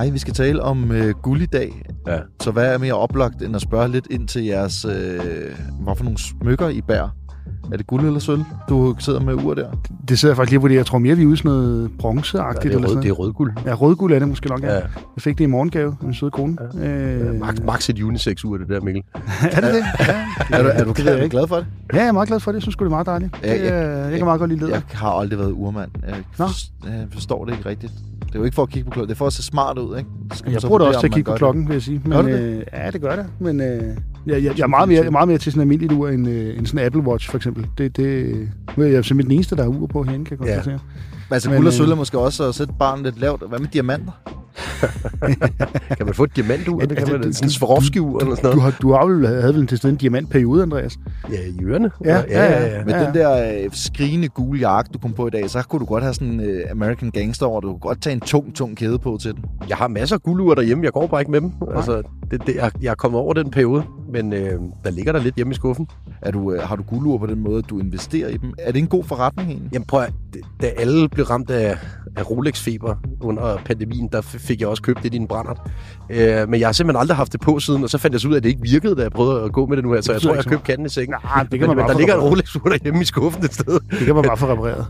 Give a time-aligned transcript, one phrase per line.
[0.00, 1.82] Ej, vi skal tale om øh, guld i dag.
[2.06, 2.18] Ja.
[2.40, 4.84] Så hvad er mere oplagt end at spørge lidt ind til jeres...
[4.84, 5.20] Øh,
[5.80, 7.08] hvad for nogle smykker I bærer?
[7.72, 9.70] Er det guld eller sølv, du sidder med ur der?
[10.08, 10.74] Det sidder jeg faktisk lige på det.
[10.74, 12.62] Jeg tror mere, vi er ude sådan noget Ja, bronzeagtigt.
[12.62, 13.52] det, er eller rød, sådan det er rødguld.
[13.66, 14.74] Ja, rødguld er det måske nok, ja.
[14.74, 14.80] Ja.
[15.16, 16.56] Jeg fik det i morgengave, en søde kone.
[16.74, 16.88] Ja.
[16.88, 19.02] Øh, Max, max et unisex-ur, det der, Mikkel.
[19.52, 19.82] er det det?
[20.08, 20.24] Ja,
[20.58, 21.66] Er du, er du, det jeg er du glad for det?
[21.92, 22.56] ja, jeg er meget glad for det.
[22.56, 23.36] Jeg synes det er meget dejligt.
[23.42, 24.04] Ja, Det, ja.
[24.04, 24.72] øh, jeg kan meget godt lide leder.
[24.72, 25.90] Jeg har aldrig været urmand.
[26.06, 26.46] Jeg, Nå.
[26.46, 26.48] for,
[26.88, 27.92] jeg forstår det ikke rigtigt.
[28.28, 29.08] Det er jo ikke for at kigge på klokken.
[29.08, 30.10] Det er for at se smart ud, ikke?
[30.32, 32.00] Så skal Jeg bruger det også til at kigge på klokken, vil jeg sige.
[32.04, 33.26] Men, du øh, ja, det gør det.
[33.38, 35.72] Men øh, jeg, jeg, jeg, er meget mere, jeg er meget mere til sådan en
[35.72, 37.66] almindelig ur end, øh, end sådan en Apple Watch, for eksempel.
[37.78, 38.34] Det, det,
[38.76, 40.54] nu er jeg simpelthen den eneste, der har ur på herinde, kan jeg Ja.
[40.54, 40.80] konstatere.
[41.28, 41.34] det.
[41.34, 43.42] Altså, guld og øh, sølv er måske også at sætte barnet lidt lavt.
[43.48, 44.12] Hvad med diamanter?
[45.96, 46.80] Kan man få et diamantur?
[46.80, 48.72] Ja, det kan altså, man, du- sådan en Swarovski-ur eller sådan Du noget.
[48.72, 50.98] har, du har vel, havde vel til sådan en diamantperiode, Andreas?
[51.32, 51.90] Ja, i ørerne.
[52.04, 52.84] Ja, ja, ja.
[52.84, 55.80] Med Ja, den der øh, skrigende gule jakke, du kom på i dag, så kunne
[55.80, 57.60] du godt have sådan en øh, American Gangster over.
[57.60, 59.44] Du kunne godt tage en tung, tung kæde på til den.
[59.68, 60.84] Jeg har masser af guldure derhjemme.
[60.84, 61.52] Jeg går bare ikke med dem.
[61.76, 63.82] Altså, det, det, jeg, jeg er kommet over den periode,
[64.12, 65.86] men øh, der ligger der lidt hjemme i skuffen.
[66.22, 68.52] Er du, øh, har du guldure på den måde, at du investerer i dem?
[68.58, 69.70] Er det en god forretning egentlig?
[69.72, 70.12] Jamen prøv at,
[70.62, 71.76] da alle blev ramt af,
[72.18, 75.60] af Rolex-feber under pandemien, der fik jeg også købt det i en brændert.
[76.10, 78.28] Øh, men jeg har simpelthen aldrig haft det på siden, og så fandt jeg så
[78.28, 80.00] ud af, at det ikke virkede, da jeg prøvede at gå med det nu her.
[80.00, 81.14] Så jeg tror, jeg har købt katten i sengen.
[81.24, 82.20] Nej, det kan Men, man men bare der ligger en.
[82.20, 83.80] Rolex-ur derhjemme i skuffen et sted.
[83.90, 84.86] Det kan man bare få repareret.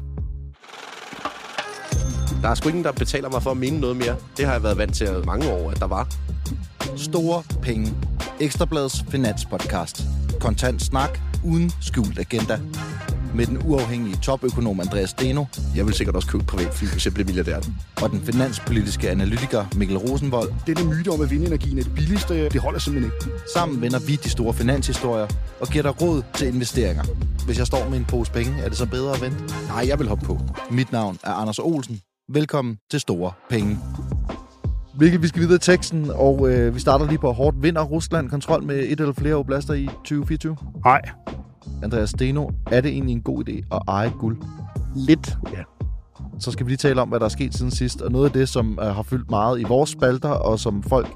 [2.43, 4.17] Der er sgu ingen, der betaler mig for at mene noget mere.
[4.37, 6.09] Det har jeg været vant til i mange år, at der var.
[6.97, 7.92] Store penge.
[8.41, 10.03] Ekstrabladets finanspodcast.
[10.41, 12.59] Kontant snak uden skjult agenda.
[13.34, 15.45] Med den uafhængige topøkonom Andreas Steno
[15.77, 17.61] Jeg vil sikkert også købe privatfly, hvis jeg blev milliardær.
[18.03, 20.53] og den finanspolitiske analytiker Mikkel Rosenvold.
[20.67, 23.39] Denne myte om, at vindenergien er det billigste, det holder simpelthen ikke.
[23.55, 25.27] Sammen vender vi de store finanshistorier
[25.61, 27.05] og giver dig råd til investeringer.
[27.47, 29.39] Hvis jeg står med en pose penge, er det så bedre at vente?
[29.69, 30.39] Nej, jeg vil hoppe på.
[30.70, 32.01] Mit navn er Anders Olsen.
[32.33, 33.79] Velkommen til Store Penge.
[35.01, 37.63] Mikkel, vi skal videre i teksten, og øh, vi starter lige på hårdt.
[37.63, 40.57] Vinder Rusland kontrol med et eller flere oblaster i 2024?
[40.85, 41.01] Nej,
[41.83, 44.36] Andreas Steno, er det egentlig en god idé at eje guld?
[44.96, 45.62] Lidt, ja.
[46.39, 48.01] Så skal vi lige tale om, hvad der er sket siden sidst.
[48.01, 51.08] Og noget af det, som øh, har fyldt meget i vores spalter, og som folk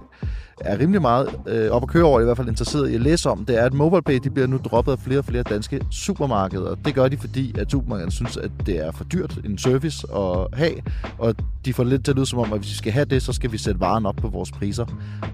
[0.60, 3.30] er rimelig meget øh, op at køre over, i hvert fald interesseret i at læse
[3.30, 6.74] om, det er, at MobilePay de bliver nu droppet af flere og flere danske supermarkeder.
[6.74, 10.46] Det gør de, fordi at supermarkederne synes, at det er for dyrt en service at
[10.52, 10.74] have,
[11.18, 13.22] og de får lidt til at lyde som om, at hvis vi skal have det,
[13.22, 14.86] så skal vi sætte varen op på vores priser.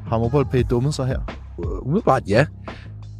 [0.07, 1.19] Har MobilePay dummet sig her?
[1.59, 2.47] Umiddelbart ja.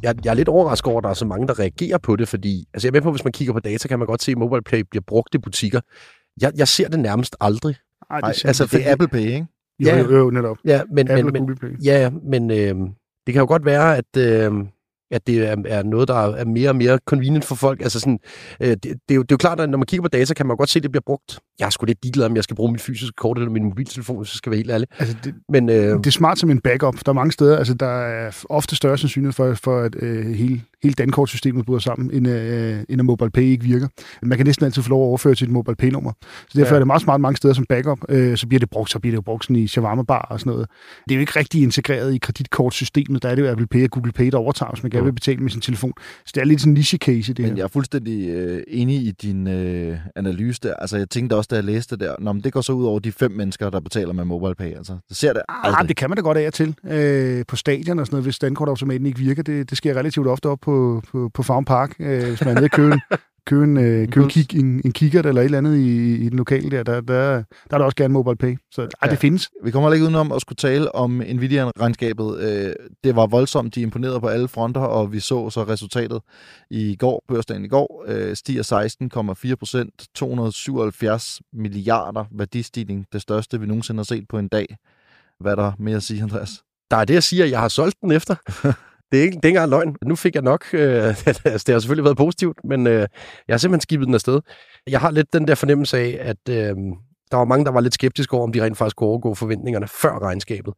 [0.03, 2.27] Jeg, jeg er lidt overrasket over, at der er så mange, der reagerer på det,
[2.27, 4.23] fordi altså jeg er med på, at hvis man kigger på data, kan man godt
[4.23, 5.81] se, at MobilePay bliver brugt i butikker.
[6.41, 7.75] Jeg, jeg ser det nærmest aldrig.
[8.09, 9.47] Ej, det, altså, det er Apple Pay, ikke?
[9.79, 9.97] jo, ja.
[9.99, 10.57] jo, jo, netop.
[10.65, 11.83] Ja, men, Apple men, men, Pay.
[11.83, 12.75] ja, men øh,
[13.25, 14.51] det kan jo godt være, at, øh,
[15.11, 17.81] at det er, er noget, der er mere og mere convenient for folk.
[17.81, 18.19] Altså sådan,
[18.61, 20.33] øh, det, det, er jo, det er jo klart, at når man kigger på data,
[20.33, 21.39] kan man godt se, at det bliver brugt.
[21.59, 24.17] Jeg er sgu lidt ligeglad, om jeg skal bruge mit fysiske kort eller min mobiltelefon,
[24.17, 24.87] hvis jeg skal være helt ærlig.
[24.99, 26.95] Altså, det, Men øh, det er smart som en backup.
[27.05, 30.61] Der er mange steder, altså der er ofte større sandsynlighed for, for at øh, hele,
[30.83, 33.87] hele dankortsystemet bryder sammen, end, øh, end at MobilePay ikke virker.
[34.21, 36.11] Man kan næsten altid få lov at overføre til et MobilePay-nummer.
[36.49, 36.75] Så derfor Ja.
[36.75, 37.99] er det meget smart mange steder som backup.
[38.09, 40.39] Øh, så bliver det brugt, så bliver det jo brugt sådan i shawarma bar og
[40.39, 40.67] sådan noget.
[41.05, 43.23] Det er jo ikke rigtig integreret i kreditkortsystemet.
[43.23, 45.13] Der er det jo Apple Pay og Google Pay, der overtager, hvis man gerne vil
[45.13, 45.93] betale med sin telefon.
[46.25, 47.55] Så det er lidt sådan en niche-case det Men her.
[47.55, 50.73] jeg er fuldstændig øh, enig i din øh, analyse der.
[50.75, 52.85] Altså, jeg tænkte også, da jeg læste det der, Nå, men det går så ud
[52.85, 54.77] over de fem mennesker, der betaler med MobilePay.
[54.77, 55.89] Altså, det ser det Ah, aldrig.
[55.89, 56.75] det kan man da godt af og til.
[56.89, 59.43] Øh, på stadion og sådan noget, hvis dankortautomaten ikke virker.
[59.43, 62.53] Det, det sker relativt ofte op på, på, på Farm Park, øh, hvis man er
[62.53, 63.01] nede og købe en,
[63.49, 66.29] købe en, øh, købe en, kig, en, en kikkert eller et eller andet i, i
[66.29, 66.83] den lokale der.
[66.83, 67.03] Der, der,
[67.35, 68.57] der er der også gerne mobile pay.
[68.71, 69.09] Så ej, Ja.
[69.11, 69.49] det findes.
[69.63, 72.37] Vi kommer heller ikke udenom at skulle tale om Nvidia-regnskabet.
[72.39, 76.21] Øh, det var voldsomt, de imponerede på alle fronter, og vi så så resultatet
[76.69, 83.65] i går, børsdagen i går, øh, stiger 16,4 procent, 277 milliarder værdistigning, det største vi
[83.65, 84.77] nogensinde har set på en dag.
[85.39, 86.63] Hvad er der mere at sige, Andreas?
[86.91, 88.35] der er det, jeg siger, at jeg har solgt den efter.
[89.11, 89.95] Det er ikke, det er ikke engang løgn.
[90.05, 90.65] Nu fik jeg nok.
[90.73, 93.07] Øh, altså, det har selvfølgelig været positivt, men øh,
[93.47, 94.39] jeg har simpelthen skibet den afsted.
[94.87, 96.75] Jeg har lidt den der fornemmelse af, at øh,
[97.31, 99.87] der var mange, der var lidt skeptiske over, om de rent faktisk kunne overgå forventningerne
[99.87, 100.73] før regnskabet.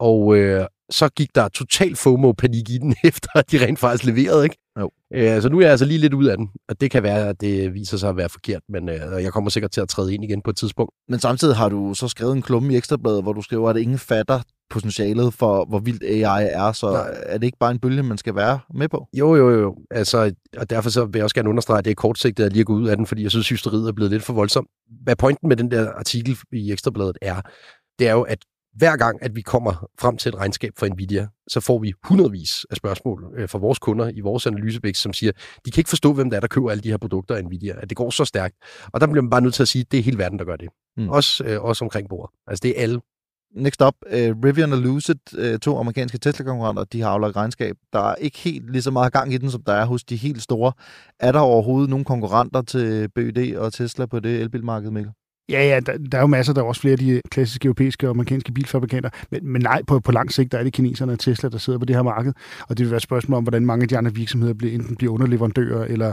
[0.00, 4.44] Og øh, så gik der total FOMO-panik i den, efter at de rent faktisk leverede,
[4.44, 4.56] ikke?
[4.80, 4.90] Jo.
[5.14, 7.28] Øh, så nu er jeg altså lige lidt ud af den, og det kan være,
[7.28, 10.14] at det viser sig at være forkert, men øh, jeg kommer sikkert til at træde
[10.14, 10.92] ind igen på et tidspunkt.
[11.08, 13.98] Men samtidig har du så skrevet en klumme i Ekstrabladet, hvor du skriver, at ingen
[13.98, 14.40] fatter
[14.70, 17.22] potentialet for, hvor vildt AI er, så Nej.
[17.26, 19.08] er det ikke bare en bølge, man skal være med på?
[19.14, 19.76] Jo, jo, jo.
[19.90, 22.64] Altså, og derfor så vil jeg også gerne understrege, at det er kortsigtet at lige
[22.64, 24.68] gå ud af den, fordi jeg synes, hysteriet er blevet lidt for voldsomt.
[25.02, 27.40] Hvad pointen med den der artikel i Ekstrabladet er,
[27.98, 28.38] det er jo, at
[28.78, 32.66] hver gang, at vi kommer frem til et regnskab for Nvidia, så får vi hundredvis
[32.70, 35.32] af spørgsmål øh, fra vores kunder i vores analysebæks, som siger,
[35.64, 37.74] de kan ikke forstå, hvem der er, der køber alle de her produkter af Nvidia,
[37.82, 38.54] at det går så stærkt.
[38.92, 40.44] Og der bliver man bare nødt til at sige, at det er hele verden, der
[40.44, 40.68] gør det.
[40.96, 41.08] Mm.
[41.08, 42.34] Også, øh, også omkring bordet.
[42.46, 43.00] Altså det er alle
[43.56, 47.76] Next up, uh, Rivian og Lucid, uh, to amerikanske Tesla-konkurrenter, de har aflagt regnskab.
[47.92, 50.16] Der er ikke helt lige så meget gang i den, som der er hos de
[50.16, 50.72] helt store.
[51.20, 55.12] Er der overhovedet nogle konkurrenter til BYD og Tesla på det elbilmarked, Mikkel?
[55.50, 57.66] Ja, ja, der, der er jo masser, der er også flere af de øh, klassiske
[57.66, 59.10] europæiske og amerikanske bilfabrikanter.
[59.30, 61.78] Men, men nej, på, på lang sigt, der er det kineserne og Tesla, der sidder
[61.78, 62.32] på det her marked.
[62.68, 64.96] Og det vil være et spørgsmål om, hvordan mange af de andre virksomheder bliver, enten
[64.96, 66.12] bliver underleverandører eller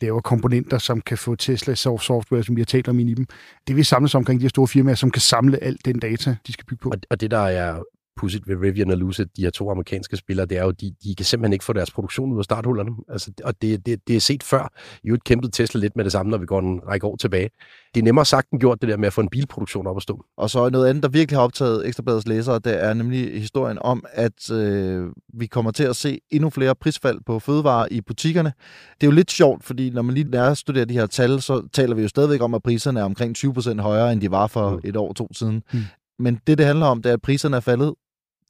[0.00, 3.26] laver komponenter, som kan få Tesla software, som vi har talt om i dem.
[3.68, 6.52] Det vil samles omkring de her store firmaer, som kan samle alt den data, de
[6.52, 6.88] skal bygge på.
[6.88, 7.82] Og, og det, der er
[8.16, 11.14] pudsigt ved Rivian og Lucid, de her to amerikanske spillere, det er jo, de, de
[11.14, 12.90] kan simpelthen ikke få deres produktion ud af starthullerne.
[13.08, 14.72] Altså, og det, det, det er set før.
[15.04, 17.50] I jo kæmpet Tesla lidt med det samme, når vi går en række år tilbage.
[17.94, 20.02] Det er nemmere sagt end gjort, det der med at få en bilproduktion op at
[20.02, 20.24] stå.
[20.36, 24.04] Og så noget andet, der virkelig har optaget Ekstrabladets læsere, det er nemlig historien om,
[24.12, 28.52] at øh, vi kommer til at se endnu flere prisfald på fødevarer i butikkerne.
[29.00, 31.42] Det er jo lidt sjovt, fordi når man lige lærer at studere de her tal,
[31.42, 34.46] så taler vi jo stadigvæk om, at priserne er omkring 20% højere, end de var
[34.46, 34.80] for mm.
[34.84, 35.62] et år to siden.
[35.72, 35.80] Mm.
[36.18, 37.94] Men det, det handler om, det er, at priserne er faldet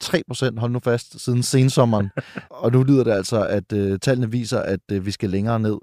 [0.04, 2.10] 3%, hold nu fast, siden sensommeren.
[2.62, 5.76] og nu lyder det altså, at øh, tallene viser, at øh, vi skal længere ned.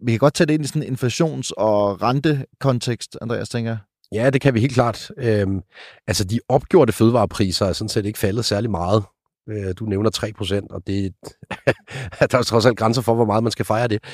[0.00, 3.76] Vi kan godt tage det ind i sådan en inflations- og rentekontekst, Andreas, tænker.
[4.12, 5.10] Ja, det kan vi helt klart.
[5.16, 5.60] Øhm,
[6.06, 9.04] altså, de opgjorte fødevarepriser er sådan set ikke faldet særlig meget.
[9.48, 11.14] Øh, du nævner 3% og det
[12.30, 14.04] der er trods alt grænser for, hvor meget man skal fejre det.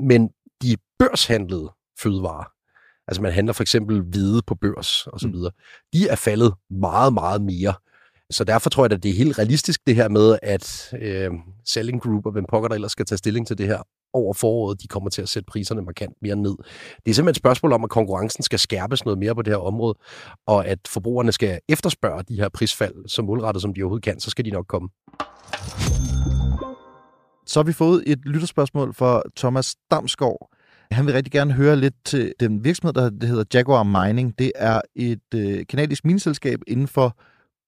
[0.00, 0.28] Men
[0.62, 1.72] de børshandlede
[2.02, 2.50] fødevarer,
[3.08, 5.32] altså man handler for eksempel hvide på børs og så mm.
[5.32, 5.98] videre, mm.
[5.98, 7.74] de er faldet meget, meget mere
[8.30, 11.30] så derfor tror jeg, at det er helt realistisk det her med, at øh,
[11.64, 13.82] Selling Group og hvem pokker der ellers skal tage stilling til det her
[14.12, 16.56] over foråret, de kommer til at sætte priserne markant mere ned.
[17.04, 19.58] Det er simpelthen et spørgsmål om, at konkurrencen skal skærpes noget mere på det her
[19.58, 19.94] område,
[20.46, 24.30] og at forbrugerne skal efterspørge de her prisfald så målrettet, som de overhovedet kan, så
[24.30, 24.88] skal de nok komme.
[27.46, 30.50] Så har vi fået et lytterspørgsmål fra Thomas Damsgaard.
[30.90, 34.38] Han vil rigtig gerne høre lidt til den virksomhed, der hedder Jaguar Mining.
[34.38, 37.16] Det er et øh, kanadisk mineselskab inden for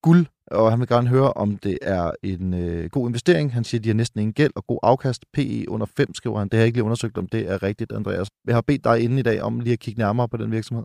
[0.02, 3.54] guld og han vil gerne høre, om det er en øh, god investering.
[3.54, 5.24] Han siger, at de har næsten ingen gæld og god afkast.
[5.32, 6.48] PE under 5, skriver han.
[6.48, 8.28] Det har jeg ikke lige undersøgt, om det er rigtigt, Andreas.
[8.46, 10.84] Jeg har bedt dig inden i dag om lige at kigge nærmere på den virksomhed.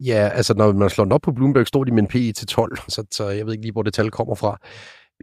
[0.00, 2.46] Ja, altså når man slår den op på Bloomberg, står de med en PE til
[2.46, 4.58] 12, så, så jeg ved ikke lige, hvor det tal kommer fra.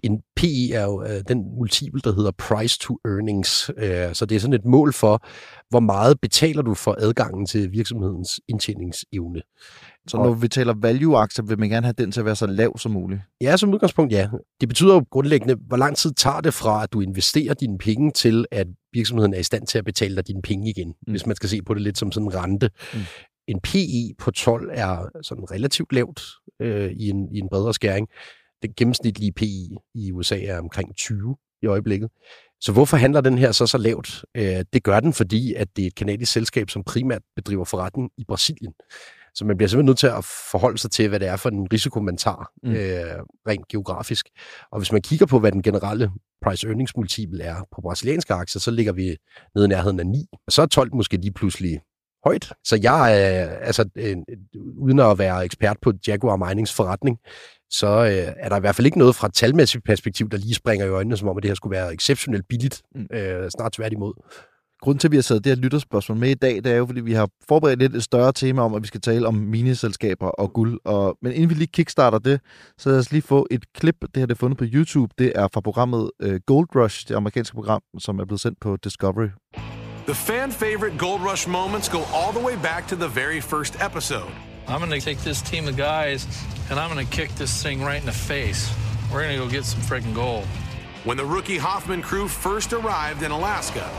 [0.03, 3.71] En PE er jo øh, den multiple, der hedder price to earnings.
[3.77, 5.25] Øh, så det er sådan et mål for,
[5.69, 9.41] hvor meget betaler du for adgangen til virksomhedens indtjeningsevne.
[10.07, 12.77] Så når vi taler value-aktier, vil man gerne have den til at være så lav
[12.77, 13.21] som muligt?
[13.41, 14.29] Ja, som udgangspunkt ja.
[14.61, 18.11] Det betyder jo grundlæggende, hvor lang tid tager det fra, at du investerer dine penge
[18.11, 21.11] til, at virksomheden er i stand til at betale dig dine penge igen, mm.
[21.11, 22.69] hvis man skal se på det lidt som sådan en rente.
[22.93, 22.99] Mm.
[23.47, 26.21] En PE på 12 er sådan relativt lavt
[26.61, 28.07] øh, i, en, i en bredere skæring.
[28.61, 32.09] Den gennemsnitlige PE i USA er omkring 20 i øjeblikket.
[32.61, 34.25] Så hvorfor handler den her så så lavt?
[34.37, 38.11] Øh, det gør den, fordi at det er et kanadisk selskab, som primært bedriver forretning
[38.17, 38.73] i Brasilien.
[39.33, 41.67] Så man bliver simpelthen nødt til at forholde sig til, hvad det er for en
[41.73, 42.71] risiko, man tager mm.
[42.71, 44.25] øh, rent geografisk.
[44.71, 46.11] Og hvis man kigger på, hvad den generelle
[46.45, 49.17] price-earnings multiple er på brasilianske aktier, så ligger vi
[49.55, 50.25] nede i nærheden af 9.
[50.47, 51.81] Og så er 12 måske lige pludselig
[52.23, 52.53] højt.
[52.63, 54.17] Så jeg er, altså, øh,
[54.77, 57.17] uden at være ekspert på Jaguar Minings forretning,
[57.69, 60.53] så øh, er der i hvert fald ikke noget fra et talmæssigt perspektiv, der lige
[60.53, 62.81] springer i øjnene, som om at det her skulle være exceptionelt billigt.
[62.95, 63.07] Mm.
[63.13, 64.13] Øh, snart tværtimod.
[64.81, 66.85] Grunden til, at vi har sat det her lytterspørgsmål med i dag, det er jo,
[66.85, 70.27] fordi vi har forberedt lidt et større tema om, at vi skal tale om miniselskaber
[70.27, 70.79] og guld.
[70.85, 72.41] Og, men inden vi lige kickstarter det,
[72.77, 73.95] så lad os lige få et klip.
[74.01, 75.13] Det her det er fundet på YouTube.
[75.17, 78.77] Det er fra programmet uh, Gold Rush, det amerikanske program, som er blevet sendt på
[78.83, 79.27] Discovery.
[80.05, 83.79] The fan favorite Gold Rush moments go all the way back to the very first
[83.79, 84.31] episode.
[84.67, 86.25] I'm going to take this team of guys
[86.69, 88.73] and I'm going to kick this thing right in the face.
[89.11, 90.45] We're going to go get some freaking gold.
[91.03, 93.89] When the rookie Hoffman crew first arrived in Alaska,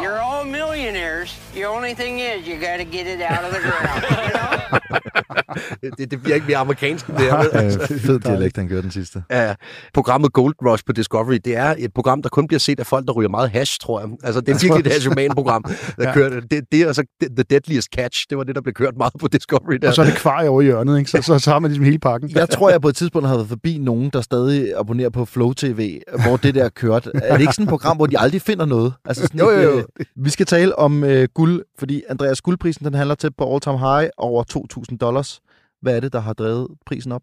[0.00, 1.38] You're all millionaires.
[1.54, 4.04] The only thing is, you got to get it out of the ground.
[4.10, 5.00] You know?
[5.98, 7.36] det, det bliver ikke mere amerikansk end det her.
[7.36, 7.98] Altså.
[7.98, 9.22] Fed dialekt, han gør den sidste.
[9.30, 9.54] Ja,
[9.94, 13.06] programmet Gold Rush på Discovery, det er et program, der kun bliver set af folk,
[13.06, 14.08] der ryger meget hash, tror jeg.
[14.24, 15.72] Altså, det er virkelig et hashoman-program, der
[16.08, 16.14] ja.
[16.14, 16.64] kører det.
[16.72, 19.74] Det er altså The Deadliest Catch, det var det, der blev kørt meget på Discovery.
[19.82, 19.88] Der.
[19.88, 21.10] Og så er det kvar over i hjørnet, ikke?
[21.10, 22.30] Så, så, så har man ligesom hele pakken.
[22.34, 25.52] Jeg tror, jeg på et tidspunkt har været forbi nogen, der stadig abonnerer på Flow
[25.52, 27.08] TV, hvor det der kørt.
[27.14, 28.92] Er det ikke sådan et program, hvor de aldrig finder noget?
[29.04, 29.78] Altså sådan jo, jo, jo.
[29.78, 29.84] Øh,
[30.16, 34.08] vi skal tale om øh, guld, fordi Andreas guldprisen den handler til på all-time high
[34.16, 34.44] over
[34.90, 35.40] 2.000 dollars.
[35.82, 37.22] Hvad er det, der har drevet prisen op?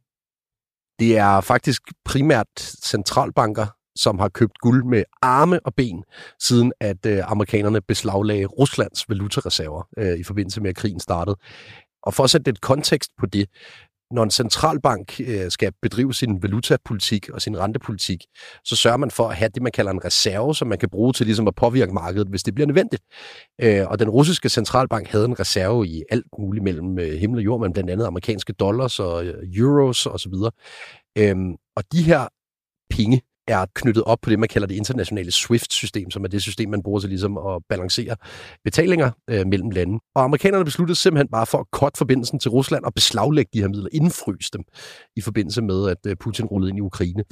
[1.00, 2.48] Det er faktisk primært
[2.84, 6.04] centralbanker, som har købt guld med arme og ben,
[6.39, 11.36] siden at øh, amerikanerne beslaglagde Ruslands valutareserver øh, i forbindelse med, at krigen startede.
[12.04, 13.50] Og for at sætte lidt kontekst på det,
[14.12, 18.25] når en centralbank øh, skal bedrive sin valutapolitik og sin rentepolitik,
[18.66, 21.13] så sørger man for at have det, man kalder en reserve, som man kan bruge
[21.13, 23.04] til ligesom at påvirke markedet, hvis det bliver nødvendigt.
[23.62, 27.46] Øh, og den russiske centralbank havde en reserve i alt muligt mellem øh, himmel og
[27.46, 30.34] jord, men blandt andet amerikanske dollars og øh, euros osv.
[30.34, 30.54] Og,
[31.18, 32.28] øhm, og de her
[32.89, 36.70] penge, er knyttet op på det, man kalder det internationale SWIFT-system, som er det system,
[36.70, 38.15] man bruger til ligesom at balancere
[38.63, 40.00] betalinger øh, mellem lande.
[40.15, 43.68] Og amerikanerne besluttede simpelthen bare for at korte forbindelsen til Rusland og beslaglægge de her
[43.68, 44.63] midler, indfryse dem
[45.15, 47.24] i forbindelse med, at øh, Putin rullede ind i Ukraine.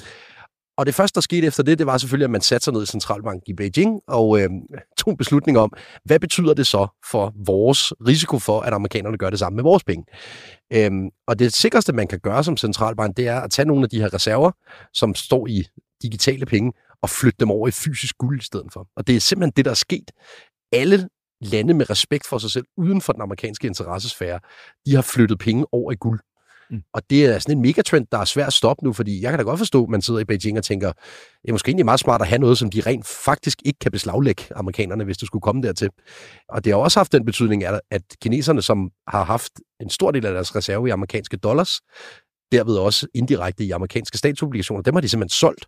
[0.77, 2.83] Og det første, der skete efter det, det var selvfølgelig, at man satte sig ned
[2.83, 4.49] i centralbanken i Beijing og øh,
[4.97, 5.73] tog en beslutning om,
[6.05, 9.83] hvad betyder det så for vores risiko for, at amerikanerne gør det samme med vores
[9.83, 10.05] penge.
[10.73, 13.89] Øhm, og det sikreste, man kan gøre som centralbank, det er at tage nogle af
[13.89, 14.51] de her reserver,
[14.93, 15.63] som står i
[16.01, 18.87] digitale penge og flytte dem over i fysisk guld i stedet for.
[18.95, 20.11] Og det er simpelthen det, der er sket.
[20.71, 21.09] Alle
[21.41, 24.39] lande med respekt for sig selv uden for den amerikanske interessesfære,
[24.85, 26.19] de har flyttet penge over i guld.
[26.71, 26.81] Mm.
[26.93, 29.39] Og det er sådan en megatrend, der er svært at stoppe nu, fordi jeg kan
[29.39, 30.91] da godt forstå, at man sidder i Beijing og tænker,
[31.41, 33.91] det er måske egentlig meget smart at have noget, som de rent faktisk ikke kan
[33.91, 35.89] beslaglægge amerikanerne, hvis det skulle komme dertil.
[36.49, 40.25] Og det har også haft den betydning, at kineserne, som har haft en stor del
[40.25, 41.81] af deres reserve i amerikanske dollars,
[42.51, 45.65] derved også indirekte i amerikanske statsobligationer, dem har de simpelthen solgt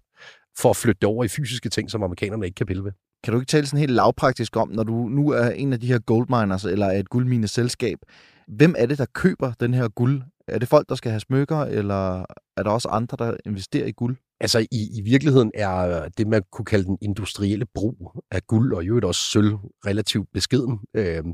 [0.58, 2.92] for at flytte det over i fysiske ting, som amerikanerne ikke kan pille ved.
[3.24, 5.88] Kan du ikke tale sådan helt lavpraktisk om, når du nu er en af de
[5.88, 7.98] her goldminers, eller er et guldmineselskab,
[8.48, 10.22] hvem er det, der køber den her guld?
[10.50, 12.26] Er det folk, der skal have smykker, eller
[12.58, 14.18] er der også andre, der investerer i guld?
[14.42, 18.84] Altså i, i virkeligheden er det, man kunne kalde den industrielle brug af guld, og
[18.84, 20.80] jo også sølv, relativt beskeden.
[20.94, 21.34] Øhm,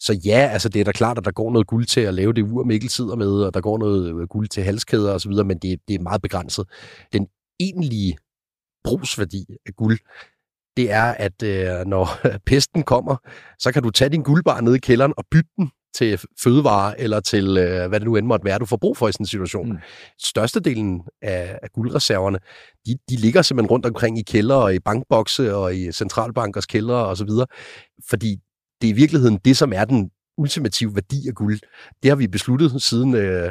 [0.00, 2.32] så ja, altså det er da klart, at der går noget guld til at lave
[2.32, 5.58] det ur, Mikkel sidder med, og der går noget øh, guld til halskæder osv., men
[5.58, 6.68] det, det er meget begrænset.
[7.12, 7.26] Den
[7.60, 8.18] egentlige
[8.84, 9.98] brugsværdi af guld,
[10.76, 12.08] det er, at øh, når
[12.46, 13.16] pesten kommer,
[13.58, 17.20] så kan du tage din guldbar ned i kælderen og bytte den til fødevare eller
[17.20, 19.28] til, øh, hvad det nu end måtte være, du får brug for i sådan en
[19.28, 19.68] situation.
[19.68, 19.78] Mm.
[20.22, 22.38] Størstedelen af, af guldreserverne,
[22.86, 27.06] de, de ligger simpelthen rundt omkring i kælder og i bankbokse og i centralbankers kældre
[27.06, 27.30] osv.,
[28.08, 28.36] fordi
[28.80, 31.58] det er i virkeligheden det, som er den ultimative værdi af guld.
[32.02, 33.50] Det har vi besluttet siden øh,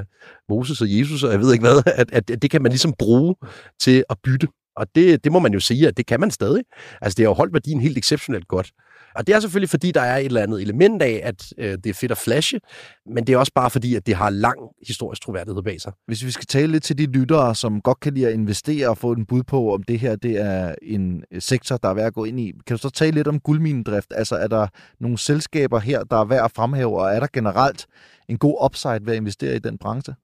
[0.50, 2.94] Moses og Jesus, og jeg ved ikke hvad, at, at, at det kan man ligesom
[3.00, 3.36] bruge
[3.80, 4.48] til at bytte.
[4.76, 6.64] Og det, det må man jo sige, at det kan man stadig.
[7.02, 8.72] Altså, det har jo holdt værdien helt exceptionelt godt.
[9.16, 11.86] Og det er selvfølgelig, fordi der er et eller andet element af, at øh, det
[11.86, 12.60] er fedt at flashe,
[13.06, 15.94] men det er også bare fordi, at det har lang historisk troværdighed bag sig.
[16.08, 18.98] Hvis vi skal tale lidt til de lyttere, som godt kan lide at investere og
[18.98, 22.08] få en bud på, om det her det er en øh, sektor, der er værd
[22.08, 24.14] at gå ind i, kan du så tale lidt om guldminedrift?
[24.16, 24.68] Altså er der
[25.00, 27.86] nogle selskaber her, der er værd at fremhæve, og er der generelt
[28.30, 30.16] en god upside ved at investere i den branche?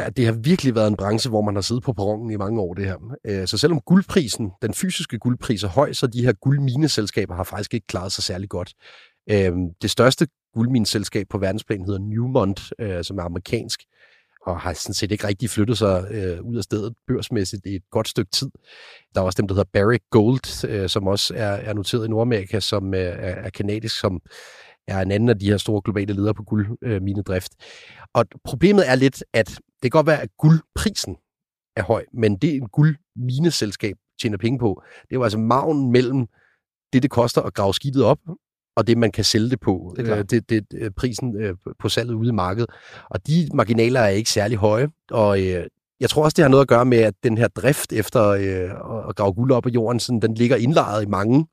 [0.00, 2.60] Ja, det har virkelig været en branche, hvor man har siddet på perronen i mange
[2.60, 3.16] år, det her.
[3.26, 7.74] Øh, så selvom guldprisen, den fysiske guldpris er høj, så de her guldmineselskaber har faktisk
[7.74, 8.72] ikke klaret sig særlig godt.
[9.30, 9.52] Øh,
[9.82, 13.80] det største guldmineselskab på verdensplan hedder Newmont, øh, som er amerikansk,
[14.46, 16.04] og har sådan set ikke rigtig flyttet sig
[16.44, 18.50] ud af stedet børsmæssigt i et godt stykke tid.
[19.14, 22.60] Der er også dem, der hedder Barrick Gold, som også er, er noteret i Nordamerika,
[22.60, 24.20] som er kanadisk, som
[24.90, 27.52] er en anden af de her store globale ledere på guldminedrift.
[28.14, 31.16] Og problemet er lidt, at det kan godt være, at guldprisen
[31.76, 36.26] er høj, men det en guldmineselskab tjener penge på, det er jo altså maven mellem
[36.92, 38.18] det, det koster at grave skibet op,
[38.76, 39.94] og det, man kan sælge det på.
[39.96, 42.70] Det er øh, det, det, øh, prisen øh, på salget ude i markedet.
[43.10, 45.66] Og de marginaler er ikke særlig høje, og øh,
[46.00, 48.70] jeg tror også, det har noget at gøre med, at den her drift efter øh,
[49.08, 51.46] at grave guld op af jorden, sådan, den ligger indlejret i mange.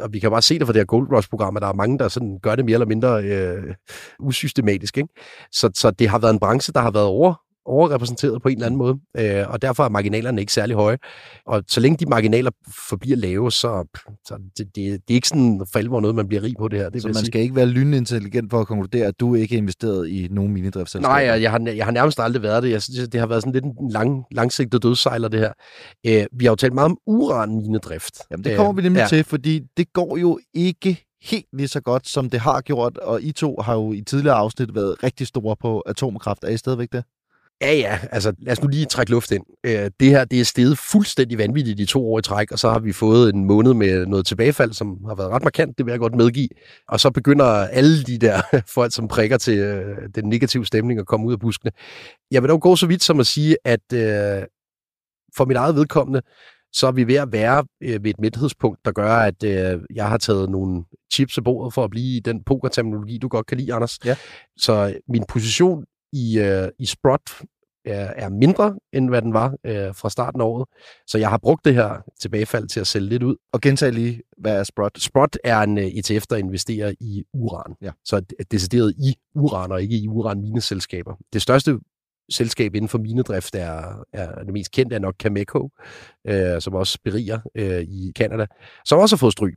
[0.00, 1.98] Og vi kan bare se det fra det her Gold Rush-program, at der er mange,
[1.98, 3.74] der sådan gør det mere eller mindre øh,
[4.20, 4.96] usystematisk.
[4.96, 5.08] Ikke?
[5.52, 7.34] Så, så det har været en branche, der har været over,
[7.66, 10.98] overrepræsenteret på en eller anden måde, øh, og derfor er marginalerne ikke særlig høje.
[11.46, 12.50] Og så længe de marginaler
[12.88, 13.84] forbliver lave, så,
[14.26, 16.78] så det, det, det er ikke sådan for alvor noget, man bliver rig på det
[16.78, 16.90] her.
[16.90, 17.26] Det så man sige.
[17.26, 21.14] skal ikke være lynintelligent for at konkludere, at du ikke er investeret i nogen minidriftsselskaber?
[21.14, 22.70] Nej, jeg, jeg, har, jeg har nærmest aldrig været det.
[22.70, 25.52] Jeg synes, det har været sådan lidt en lang, langsigtet dødssejler, det her.
[26.06, 28.18] Øh, vi har jo talt meget om uran-minedrift.
[28.30, 29.08] Jamen, det kommer vi nemlig øh, ja.
[29.08, 33.22] til, fordi det går jo ikke helt lige så godt, som det har gjort, og
[33.22, 36.44] I to har jo i tidligere afsnit været rigtig store på atomkraft.
[36.44, 37.04] Er I stadigvæk det?
[37.62, 39.44] Ja, ja, altså lad os nu lige trække luft ind.
[39.64, 42.70] Øh, det her, det er steget fuldstændig vanvittigt i to år i træk, og så
[42.70, 45.92] har vi fået en måned med noget tilbagefald, som har været ret markant, det vil
[45.92, 46.48] jeg godt medgive.
[46.88, 48.42] Og så begynder alle de der
[48.74, 51.70] folk, som prikker til øh, den negative stemning at komme ud af buskene.
[52.30, 54.42] Jeg vil dog gå så vidt som at sige, at øh,
[55.36, 56.22] for mit eget vedkommende,
[56.72, 59.42] så er vi ved at være ved et midthedspunkt, der gør, at
[59.94, 63.46] jeg har taget nogle chips af bordet for at blive i den pokerterminologi, du godt
[63.46, 63.98] kan lide, Anders.
[64.04, 64.16] Ja.
[64.56, 67.42] Så min position i, øh, i Sprott
[67.84, 70.68] er, er mindre, end hvad den var øh, fra starten af året.
[71.06, 73.36] Så jeg har brugt det her tilbagefald til at sælge lidt ud.
[73.52, 75.00] Og gentag lige, hvad er Sprott?
[75.00, 77.74] Sprott er en øh, ETF, der investerer i uran.
[77.82, 77.90] Ja.
[78.04, 81.14] Så decideret i uran, og ikke i uran-mineselskaber.
[81.32, 81.78] Det største
[82.30, 85.70] selskab inden for minedrift er, er det mest kendte, er nok Cameco,
[86.28, 88.46] øh, som også beriger øh, i Kanada,
[88.84, 89.54] som også har fået stryg.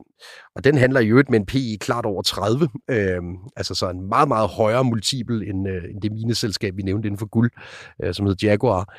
[0.56, 3.22] Og den handler i øvrigt med en PI klart over 30, øh,
[3.56, 7.18] altså så en meget, meget højere multiple end, øh, end det mineselskab, vi nævnte inden
[7.18, 7.50] for guld,
[8.02, 8.94] øh, som hedder Jaguar.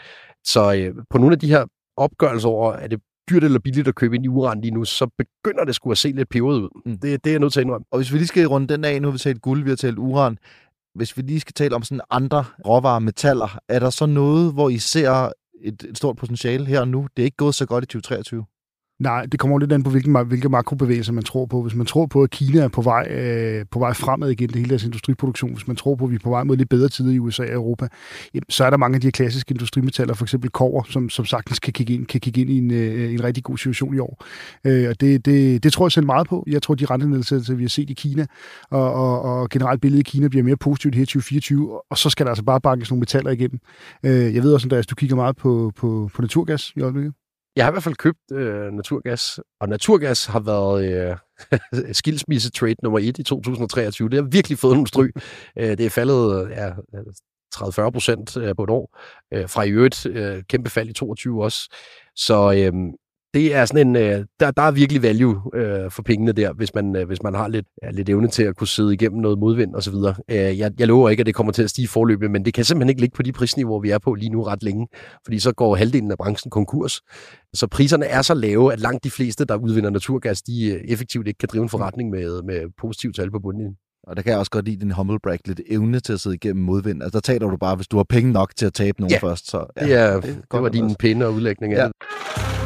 [0.46, 1.66] Så øh, på nogle af de her
[1.98, 5.10] opgørelser over, er det dyrt eller billigt at købe ind i uran lige nu, så
[5.18, 6.70] begynder det skulle at se lidt peberet ud.
[6.86, 6.98] Mm.
[7.00, 7.86] Det, det er jeg nødt til at indrømme.
[7.92, 9.76] Og hvis vi lige skal runde den af, nu har vi talt guld, vi har
[9.76, 10.38] talt uran.
[10.98, 14.70] Hvis vi lige skal tale om sådan andre råvarer, metaller, er der så noget, hvor
[14.70, 15.32] I ser
[15.64, 17.08] et, et stort potentiale her og nu?
[17.18, 18.46] Det er ikke gået så godt i 2023.
[19.00, 21.62] Nej, det kommer lidt an på, hvilken, hvilke makrobevægelser man tror på.
[21.62, 24.56] Hvis man tror på, at Kina er på vej, øh, på vej fremad igen, det
[24.56, 26.90] hele deres industriproduktion, hvis man tror på, at vi er på vej mod lidt bedre
[26.90, 27.88] tider i USA og Europa,
[28.34, 31.26] jamen, så er der mange af de her klassiske industrimetaller, for eksempel kover, som, som
[31.26, 34.00] sagtens kan kigge ind, kan kigge ind i en, øh, en rigtig god situation i
[34.00, 34.26] år.
[34.66, 36.44] Øh, og det, det, det tror jeg selv meget på.
[36.48, 38.26] Jeg tror, de rentenedsættelser, vi har set i Kina,
[38.70, 42.10] og, og, og generelt billedet i Kina bliver mere positivt her i 2024, og så
[42.10, 43.60] skal der altså bare bankes nogle metaller igennem.
[44.04, 47.14] Øh, jeg ved også, Andreas, du kigger meget på, på, på naturgas i øjeblikket.
[47.58, 51.18] Jeg har i hvert fald købt øh, naturgas, og naturgas har været øh,
[52.00, 54.10] skilsmisse-trade nummer et i 2023.
[54.10, 55.14] Det har virkelig fået nogle stryg.
[55.60, 56.70] øh, det er faldet ja,
[57.56, 59.00] 30-40 procent øh, på et år,
[59.34, 60.08] øh, fra i øvrigt
[60.50, 61.76] kæmpe fald i 22 også.
[62.16, 62.74] Så øh,
[63.38, 66.76] det er sådan en, øh, der, der er virkelig value øh, for pengene der, hvis
[66.76, 69.40] man, øh, hvis man har lidt, ja, lidt evne til at kunne sidde igennem noget
[69.40, 70.16] modvind og så videre.
[70.32, 72.64] Øh, jeg, jeg lover ikke, at det kommer til at stige forløbet, men det kan
[72.66, 74.88] simpelthen ikke ligge på de prisniveauer, vi er på lige nu ret længe,
[75.26, 77.02] fordi så går halvdelen af branchen konkurs.
[77.54, 81.28] Så priserne er så lave, at langt de fleste, der udvinder naturgas, de øh, effektivt
[81.28, 83.76] ikke kan drive en forretning med, med positivt tal på bunden.
[84.08, 86.64] Og der kan jeg også godt lide din humblebrag, lidt evne til at sidde igennem
[86.66, 87.04] modvind.
[87.04, 89.28] Altså der taler du bare, hvis du har penge nok til at tabe nogen Ja.
[89.30, 89.50] først.
[89.52, 91.82] Så, Ja, er, det, det det var din pæne udlægning af Ja.
[91.84, 91.88] ja.
[91.88, 92.57] det.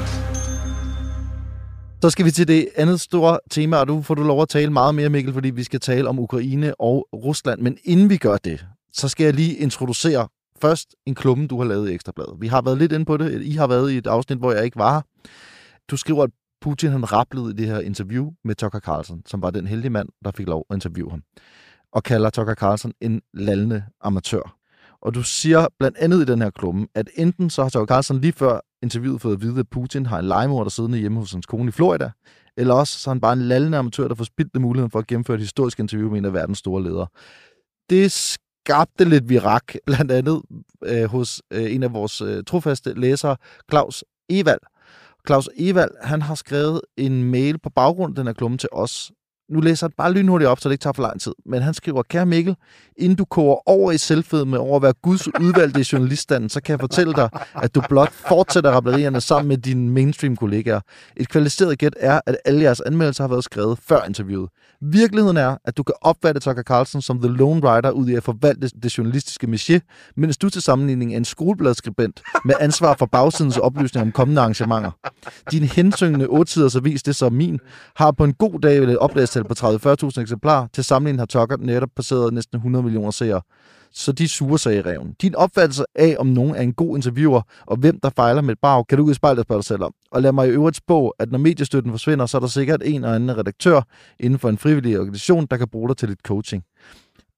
[2.01, 4.72] Så skal vi til det andet store tema, og du får du lov at tale
[4.72, 7.62] meget mere, Mikkel, fordi vi skal tale om Ukraine og Rusland.
[7.62, 10.27] Men inden vi gør det, så skal jeg lige introducere
[10.62, 12.34] først en klumme, du har lavet i Ekstrabladet.
[12.39, 13.41] Vi har været lidt inde på det.
[13.41, 15.05] I har været i et afsnit, hvor jeg ikke var.
[15.91, 16.29] Du skriver, at
[16.62, 20.10] Putin han rablede i det her interview med Tucker Carlson, som var den heldige mand,
[20.25, 21.24] der fik lov at interviewe ham,
[21.93, 24.55] og kalder Tucker Carlson en lallende amatør.
[25.01, 28.22] Og du siger blandt andet i den her klumme, at enten så har Tucker Carlson
[28.22, 31.46] lige før interviewet fået at vide, at Putin har en legemorder siddende hjemme hos hans
[31.46, 32.12] kone i Florida,
[32.58, 35.08] eller også så er han bare en lallende amatør, der får spildt muligheden for at
[35.08, 37.08] gennemføre et historisk interview med en af verdens store ledere.
[37.89, 40.41] Det skabte lidt virak, blandt andet
[40.86, 43.38] øh, hos øh, en af vores øh, trofaste læsere,
[43.72, 44.62] Claus Evald.
[45.28, 49.12] Claus Evald, han har skrevet en mail på baggrund af den her klumme til os.
[49.52, 51.32] Nu læser jeg bare lynhurtigt op, så det ikke tager for lang tid.
[51.46, 52.56] Men han skriver, kære Mikkel,
[52.98, 56.62] inden du koger over i selvfed med over at være Guds udvalgte i journaliststanden, så
[56.62, 60.80] kan jeg fortælle dig, at du blot fortsætter rablerierne sammen med dine mainstream-kollegaer.
[61.18, 64.50] Et kvalificeret gæt er, at alle jeres anmeldelser har været skrevet før interviewet.
[64.82, 68.24] Virkeligheden er, at du kan opfatte Tucker Carlson som the lone Rider ud i at
[68.24, 69.80] forvalte det journalistiske métier,
[70.18, 74.92] mens du til sammenligning er en skolebladskribent med ansvar for bagsidens oplysninger om kommende arrangementer.
[75.52, 77.60] Din hensyngende 8-siders avis, det som min,
[77.96, 80.67] har på en god dag oplæst oplagstal på 30-40.000 eksemplarer.
[80.73, 83.41] Til sammenligning har Tucker netop passeret næsten 100 millioner seere.
[83.93, 85.15] Så de sure sig i reven.
[85.21, 88.60] Din opfattelse af, om nogen er en god interviewer, og hvem der fejler med et
[88.62, 89.93] brag, kan du ud i spejlet spørge dig selv om.
[90.12, 93.04] Og lad mig i øvrigt spå, at når mediestøtten forsvinder, så er der sikkert en
[93.04, 93.82] og anden redaktør
[94.19, 96.63] inden for en frivillig organisation, der kan bruge dig til lidt coaching.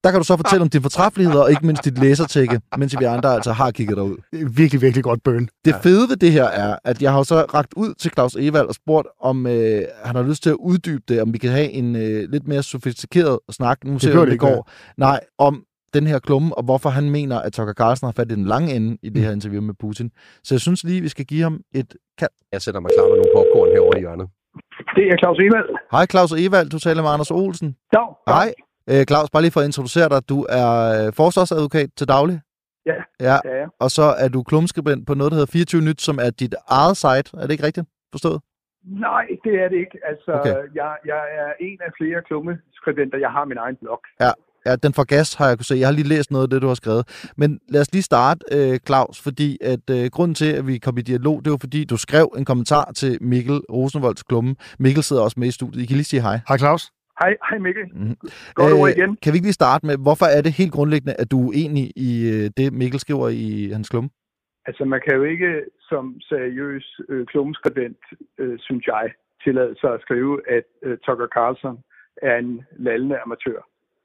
[0.04, 3.06] Der kan du så fortælle om dine fortræffeligheder, og ikke mindst dit læsertække, mens vi
[3.06, 4.18] andre altså har kigget derud.
[4.32, 5.48] Det er virkelig, virkelig godt burn.
[5.66, 8.36] Det fede ved det her er, at jeg har jo så ragt ud til Claus
[8.40, 11.50] Evald og spurgt, om øh, han har lyst til at uddybe det, om vi kan
[11.50, 15.64] have en øh, lidt mere sofistikeret snak, nu ser det det ikke går, nej, om
[15.94, 18.76] den her klumme, og hvorfor han mener, at Tucker Carlson har fat i den lange
[18.76, 19.24] ende i det Mm.
[19.24, 20.12] her interview med Putin.
[20.44, 22.30] Så jeg synes lige, vi skal give ham et kald.
[22.52, 24.28] Jeg sætter mig klar med nogle popcorn herovre i hjørnet.
[24.96, 25.70] Det er Claus Evald.
[25.92, 27.76] Hej Claus Evald, du taler med Anders Olsen.
[27.94, 28.08] Dag.
[28.28, 28.54] Hej.
[28.90, 30.30] Øh, Claus, bare lige for at introducere dig.
[30.30, 30.70] Du er
[31.08, 32.42] øh, forsvarsadvokat til daglig.
[32.86, 33.66] Ja, Ja, ja, ja.
[33.80, 36.98] og så er du klumskribent på noget, der hedder 24 Nyt, som er dit eget
[36.98, 37.28] site.
[37.38, 38.42] Er det ikke rigtigt forstået?
[39.08, 39.98] Nej, det er det ikke.
[40.10, 40.56] Altså, Okay.
[40.76, 43.18] jeg, jeg er en af flere klummeskribenter.
[43.18, 44.00] Jeg har min egen blog.
[44.66, 45.76] Ja, den får gas, har jeg kunne se.
[45.76, 47.32] Jeg har lige læst noget af det, du har skrevet.
[47.38, 50.98] Men lad os lige starte, øh, Claus, fordi at øh, grunden til, at vi kom
[50.98, 54.56] i dialog, det var fordi, du skrev en kommentar til Mikkel Rosenvolds klumme.
[54.80, 55.84] Mikkel sidder også med i studiet.
[55.84, 56.40] I kan lige sige hej.
[56.48, 56.92] Hej Claus.
[57.20, 57.86] Hej, hej Mikkel.
[57.94, 58.16] Mhm.
[58.54, 59.18] Godt ord igen.
[59.24, 61.86] Kan vi ikke lige starte med, hvorfor er det helt grundlæggende, at du er enig
[61.96, 64.10] i øh, det, Mikkel skriver i hans klumme?
[64.66, 68.04] Altså, man kan jo ikke som seriøs øh, klummeskribent,
[68.38, 69.12] øh, synes jeg,
[69.44, 71.78] tillade sig at skrive, at øh, Tucker Carlson
[72.22, 73.60] er en lallende amatør.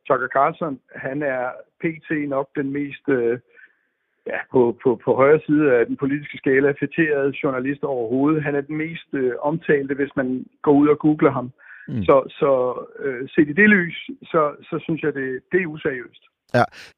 [0.07, 1.45] Tucker Carlson, han er
[1.81, 2.29] pt.
[2.29, 3.39] nok den mest øh,
[4.27, 8.43] ja, på, på, på højre side af den politiske skala fætterede journalist overhovedet.
[8.43, 11.45] Han er den mest øh, omtalte, hvis man går ud og googler ham.
[11.45, 11.53] Mm.
[11.89, 12.05] Mm.
[12.05, 12.51] Så, så
[13.05, 16.23] øh, set i det lys, så, så synes jeg, det, det er useriøst.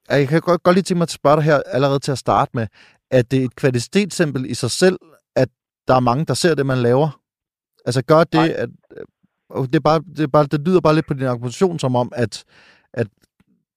[0.09, 2.51] Jeg kan godt, godt lige tænke mig at spørge dig her allerede til at starte
[2.55, 2.67] med,
[3.11, 4.99] at det er et kvalitetssempel i sig selv,
[5.37, 5.49] at
[5.89, 7.21] der er mange, der ser det, man laver?
[7.87, 8.55] Altså gør det, Nej.
[8.57, 8.71] at...
[9.51, 11.97] og Det, er bare, det, er bare, det lyder bare lidt på din argumentation som
[11.97, 12.45] om, at,
[12.93, 13.07] at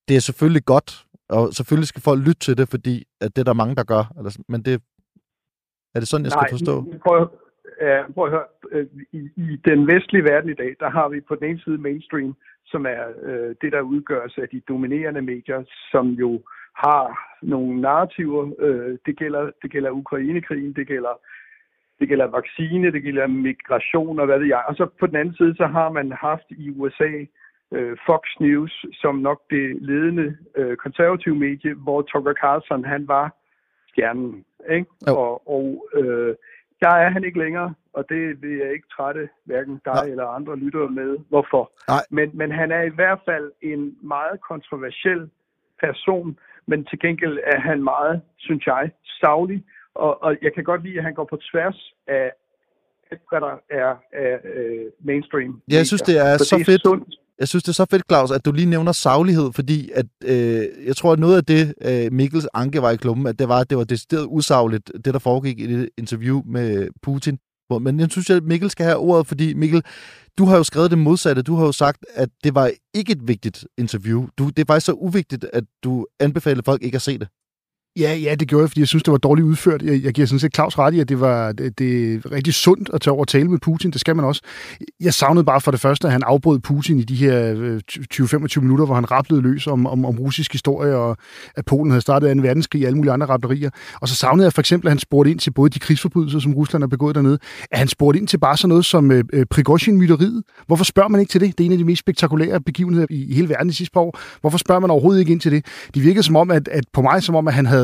[0.08, 3.45] det er selvfølgelig godt, og selvfølgelig skal folk lytte til det, fordi at det er
[3.45, 4.04] der mange, der gør.
[4.47, 4.82] Men det,
[5.95, 6.82] er det sådan, jeg skal Nej, forstå?
[6.82, 7.30] men Prøv,
[7.82, 8.47] ja, prøv at høre.
[8.73, 11.77] Øh, I, I den vestlige verden i dag, der har vi på den ene side
[11.77, 16.41] mainstream, som er øh, det, der udgøres af de dominerende medier, som jo
[16.86, 18.51] har nogle narrativer.
[18.59, 21.19] Øh, det, gælder, det gælder Ukrainekrigen, det gælder,
[21.99, 24.63] det gælder vaccine, det gælder migration og hvad ved jeg.
[24.67, 27.12] Og så på den anden side, så har man haft i USA
[27.71, 33.36] øh, Fox News som nok det ledende øh, konservative medie, hvor Tucker Carlson han var
[33.89, 34.45] stjernen.
[34.69, 34.89] Ikke?
[35.07, 36.36] Og, og øh,
[36.81, 40.12] der er han ikke længere, og det vil jeg ikke trætte hverken dig Nej.
[40.12, 41.17] eller andre lyttere med.
[41.29, 41.71] Hvorfor?
[41.88, 42.03] Nej.
[42.10, 45.29] Men, men han er i hvert fald en meget kontroversiel
[45.86, 49.63] person, men til gengæld er han meget, synes jeg, savlig.
[49.95, 52.32] Og, og jeg kan godt lide, at han går på tværs af
[53.12, 55.62] alt, hvad der er af øh, mainstream.
[55.71, 56.82] Ja, jeg synes, det er så det fedt.
[56.82, 57.15] Sundt.
[57.39, 60.88] Jeg synes, det er så fedt, Claus, at du lige nævner saglighed, fordi at, øh,
[60.88, 63.60] jeg tror, at noget af det, øh, Mikkels anke var i klummen, at det var,
[63.60, 67.39] at det var decideret usagligt, det der foregik i det interview med Putin
[67.73, 69.83] spørgsmål, Men jeg synes, at Mikkel skal have ordet, fordi Mikkel,
[70.38, 71.41] du har jo skrevet det modsatte.
[71.41, 74.27] Du har jo sagt, at det var ikke et vigtigt interview.
[74.38, 77.27] Du, det er faktisk så uvigtigt, at du anbefalede folk ikke at se det.
[77.99, 79.82] Ja, ja, det gjorde jeg, fordi jeg synes, det var dårligt udført.
[79.82, 82.53] Jeg, jeg giver sådan set Claus ret i, at det var det, det er rigtig
[82.53, 83.91] sundt at tage over og tale med Putin.
[83.91, 84.41] Det skal man også.
[84.99, 87.82] Jeg savnede bare for det første, at han afbrød Putin i de her øh,
[88.13, 91.17] 20-25 minutter, hvor han rapplede løs om, om, om russisk historie, og
[91.56, 92.41] at Polen havde startet 2.
[92.41, 93.69] verdenskrig og alle mulige andre rablerier.
[94.01, 96.53] Og så savnede jeg for eksempel, at han spurgte ind til både de krigsforbrydelser, som
[96.53, 97.39] Rusland har begået dernede,
[97.71, 100.43] at han spurgte ind til bare sådan noget som øh, øh, Prigozhin-myteriet.
[100.67, 101.58] Hvorfor spørger man ikke til det?
[101.58, 104.01] Det er en af de mest spektakulære begivenheder i, i hele verden de sidste par
[104.01, 104.19] år.
[104.41, 105.65] Hvorfor spørger man overhovedet ikke ind til det?
[105.93, 107.83] Det virkede som om, at, at på mig som om, at han havde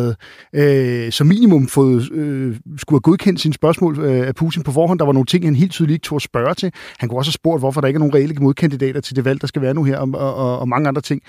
[0.53, 4.99] øh, som minimum fået, øh, skulle have godkendt sine spørgsmål øh, af Putin på forhånd.
[4.99, 6.71] Der var nogle ting, han helt tydeligt ikke tog at spørge til.
[6.99, 9.41] Han kunne også have spurgt, hvorfor der ikke er nogen reelle modkandidater til det valg,
[9.41, 11.21] der skal være nu her, og, og, og mange andre ting.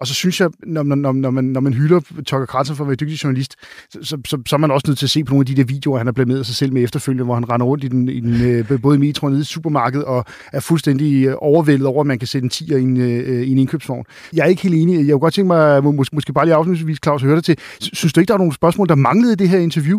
[0.00, 2.84] Og så synes jeg, når, når, når, når, man, når man hylder Tucker Carlson for
[2.84, 3.54] at være dygtig journalist,
[3.90, 5.54] så, så, så, så er man også nødt til at se på nogle af de
[5.54, 8.08] der videoer, han har blameret sig selv med efterfølgende, hvor han render rundt i den,
[8.08, 12.00] i den øh, både i metroen nede i supermarkedet, og er fuldstændig øh, overvældet over,
[12.00, 14.04] at man kan sætte en tiger i en, øh, i en indkøbsvogn.
[14.32, 14.98] Jeg er ikke helt enig.
[14.98, 17.56] Jeg kunne godt tænke mig, mås- måske bare lige afslutningsvis, Claus, at høre dig til.
[17.80, 19.98] Synes du ikke, der er nogle spørgsmål, der manglede i det her interview?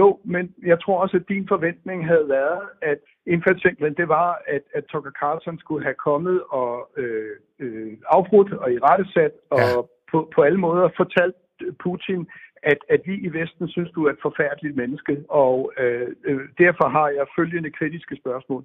[0.00, 4.64] Jo, men jeg tror også, at din forventning havde været, at indfaldsvinklen, det var, at,
[4.74, 9.80] at Tucker Carlson skulle have kommet og øh, øh, afbrudt og i rettesat og ja.
[10.10, 11.36] på, på alle måder fortalt
[11.84, 12.20] Putin,
[12.62, 16.88] at, at vi i Vesten synes, du er et forfærdeligt menneske, og øh, øh, derfor
[16.88, 18.62] har jeg følgende kritiske spørgsmål.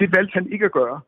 [0.00, 1.00] Det valgte han ikke at gøre.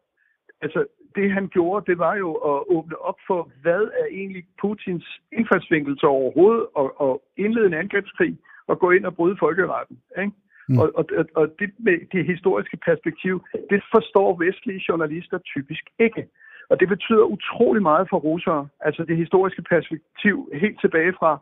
[0.62, 5.20] Altså, det han gjorde, det var jo at åbne op for, hvad er egentlig Putins
[5.33, 9.99] indfaldsvinkel til overhovedet, og, og indlede en angrebskrig, og gå ind og bryde folkeretten.
[10.18, 10.33] Ikke?
[10.68, 10.79] Mm.
[10.79, 16.27] Og, og, og- det med det historiske perspektiv, det forstår vestlige journalister typisk ikke.
[16.70, 21.38] Og det betyder utrolig meget for russere, altså det historiske perspektiv helt tilbage fra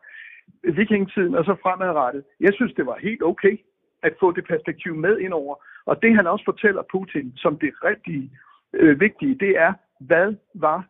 [0.62, 2.24] vikingetiden og så fremadrettet.
[2.40, 3.56] Jeg synes, det var helt okay
[4.02, 5.54] at få det perspektiv med ind over.
[5.86, 8.30] Og det han også fortæller Putin som det rigtig
[8.72, 10.84] øh, vigtige, det er, hvad var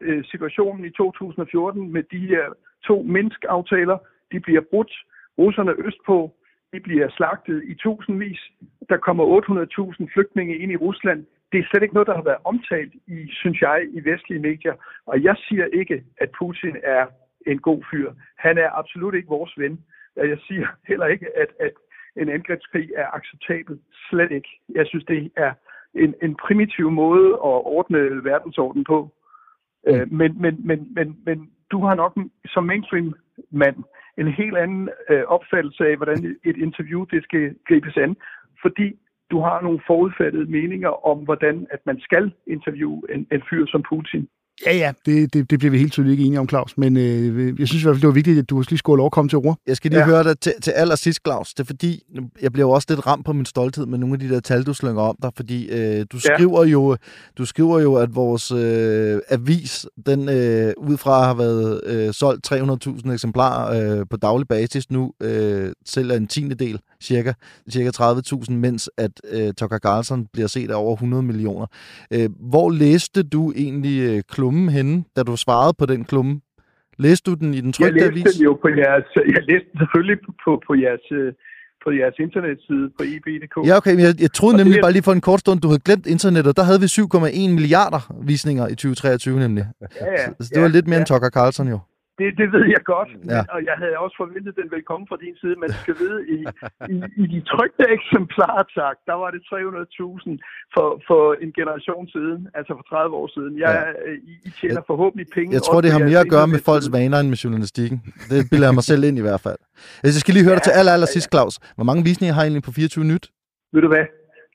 [0.00, 2.44] øh, situationen i 2014 med de her
[2.86, 3.98] to Minsk-aftaler.
[4.32, 4.92] De bliver brudt.
[5.38, 6.32] Russerne østpå,
[6.72, 8.40] de bliver slagtet i tusindvis.
[8.88, 9.24] Der kommer
[10.00, 11.26] 800.000 flygtninge ind i Rusland.
[11.52, 14.74] Det er slet ikke noget, der har været omtalt i, synes jeg, i vestlige medier.
[15.06, 17.06] Og jeg siger ikke, at Putin er
[17.46, 18.12] en god fyr.
[18.38, 19.84] Han er absolut ikke vores ven.
[20.16, 21.72] Jeg siger heller ikke, at, at
[22.16, 23.78] en angrebskrig er acceptabel.
[24.10, 24.48] Slet ikke.
[24.74, 25.52] Jeg synes, det er
[25.94, 29.10] en, en primitiv måde at ordne verdensordenen på.
[29.86, 29.94] Mm.
[29.94, 33.76] Øh, men, men, men, men, men du har nok som mainstream-mand
[34.18, 38.16] en helt anden øh, opfattelse af, hvordan et interview det skal gribes an,
[38.62, 38.98] fordi
[39.30, 43.82] du har nogle forudfattede meninger om, hvordan at man skal interviewe en, en fyr som
[43.82, 44.28] Putin.
[44.66, 46.76] Ja, ja, det, det, det bliver vi helt tydeligt ikke enige om, Claus.
[46.76, 49.06] Men øh, jeg synes i hvert fald, det var vigtigt, at du lige skulle lov
[49.06, 49.58] at komme til ord.
[49.66, 50.06] Jeg skal lige ja.
[50.06, 50.10] Ja.
[50.12, 51.54] høre dig til, til allersidst, Claus.
[51.54, 52.02] Det er fordi,
[52.42, 54.62] jeg bliver jo også lidt ramt på min stolthed med nogle af de der tal,
[54.62, 56.34] du slynger om dig, fordi øh, du, Ja.
[56.36, 56.96] skriver jo,
[57.38, 62.52] du skriver jo, at vores øh, avis, den øh, ud fra har været øh, solgt
[62.52, 67.32] 300.000 eksemplarer øh, på daglig basis nu, øh, sælger en tiende del, cirka,
[67.70, 71.66] cirka 30.000, mens at øh, Tucker Carlson bliver set af over 100 millioner.
[72.14, 76.40] Øh, hvor læste du egentlig øh, klummen henne, da du svarede på den klumme?
[76.98, 78.34] Læste du den i den Jeg trygte læste avis?
[78.34, 81.32] den jo på jeres, jeg læste den selvfølgelig på, på, på jeres øh,
[81.84, 83.56] på jeres internetside på eb.dk.
[83.68, 85.68] Ja, okay, men jeg, jeg troede Og nemlig bare lige for en kort stund, du
[85.68, 86.56] havde glemt internettet.
[86.56, 89.64] Der havde vi 7,1 milliarder visninger i 2023 nemlig.
[89.80, 91.00] ja, ja, Så det var lidt mere ja.
[91.00, 91.78] end Tucker Carlson jo.
[92.20, 93.20] Det, det ved jeg godt, Ja.
[93.36, 93.40] ja.
[93.54, 95.96] og jeg havde også forventet, at den ville komme fra din side, men du skal
[96.04, 96.38] vide, i,
[96.94, 102.40] i, i de trygte eksemplarer, tak, der var det 300.000 for, for en generation siden,
[102.58, 103.52] altså for 30 år siden.
[103.64, 104.10] Jeg, Ja.
[104.10, 104.14] ja.
[104.32, 105.50] I, I tjener forhåbentlig penge.
[105.58, 107.98] Jeg tror, det har mere at gøre med folks vaner end med journalistikken.
[108.30, 109.60] Det bilder jeg mig selv ind i hvert fald.
[110.02, 111.54] Jeg skal lige høre dig til aller, aller sidst, Claus.
[111.78, 113.24] Hvor mange visninger har I egentlig på 24 Nyt?
[113.74, 114.04] Ved du hvad?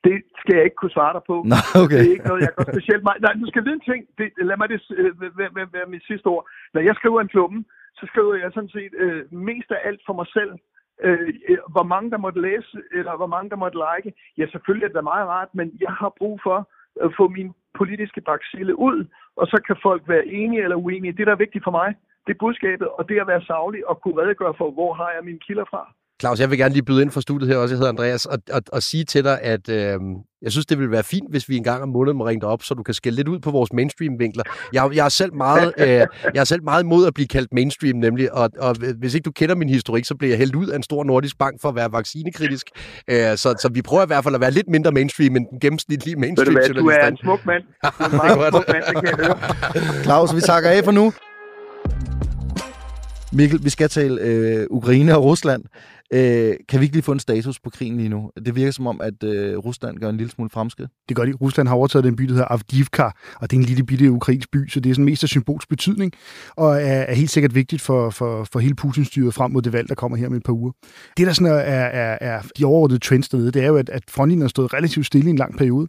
[0.06, 1.36] Det skal jeg ikke kunne svare dig på.
[1.52, 1.98] Nå, okay.
[1.98, 3.20] Det er ikke noget, jeg går specielt meget.
[3.22, 4.02] Nej, du skal vide en ting.
[4.18, 5.12] Det, lad mig det øh,
[5.76, 6.44] være, mit sidste ord.
[6.74, 7.58] Når jeg skriver en klumme,
[7.98, 10.52] så skriver jeg sådan set øh, mest af alt for mig selv.
[11.06, 14.08] Øh, øh, hvor mange der måtte læse, eller hvor mange der måtte like.
[14.38, 16.58] Ja, selvfølgelig er det meget rart, men jeg har brug for
[17.04, 18.98] at få min politiske baksille ud,
[19.36, 21.16] og så kan folk være enige eller uenige.
[21.16, 21.94] Det, der er vigtigt for mig,
[22.26, 25.24] det er budskabet, og det at være savlig og kunne redegøre for, hvor har jeg
[25.24, 25.92] mine kilder fra.
[26.20, 27.74] Claus, jeg vil gerne lige byde ind for studiet her også.
[27.74, 30.00] Jeg hedder Andreas, og, og, og sige til dig, at øh,
[30.42, 32.48] jeg synes, det ville være fint, hvis vi en gang om måneden må ringe dig
[32.48, 34.44] op, så du kan skælde lidt ud på vores mainstream-vinkler.
[34.72, 37.96] Jeg, jeg, er selv meget, øh, jeg er selv meget imod at blive kaldt mainstream,
[37.96, 40.76] nemlig, og, og hvis ikke du kender min historik, så bliver jeg hældt ud af
[40.76, 42.66] en stor nordisk bank for at være vaccinekritisk.
[43.10, 45.60] Øh, så, så vi prøver i hvert fald at være lidt mindre mainstream end den
[45.60, 47.62] gennemsnitlige Ved du er en smuk mand.
[47.82, 49.38] Du er en meget smuk mand, det kan jeg høre.
[50.04, 51.12] Claus, vi takker af for nu.
[53.32, 55.64] Mikkel, vi skal tale øh, Ukraine og Rusland.
[56.12, 58.30] Øh, kan vi ikke lige få en status på krigen lige nu?
[58.46, 60.90] Det virker som om, at øh, Rusland gør en lille smule fremskridt.
[61.08, 61.32] Det gør de.
[61.32, 63.02] Rusland har overtaget den by, der hedder Avdivka,
[63.40, 65.68] og det er en lille bitte ukrainsk by, så det er sådan mest af symbolsk
[65.68, 66.12] betydning,
[66.56, 69.88] og er, er helt sikkert vigtigt for, for, for hele Putin-styret frem mod det valg,
[69.88, 70.72] der kommer her om et par uger.
[71.16, 74.02] Det, der sådan er, er, er de overordnede trends dernede, det er jo, at, at
[74.08, 75.88] frontlinjen har stået relativt stille i en lang periode.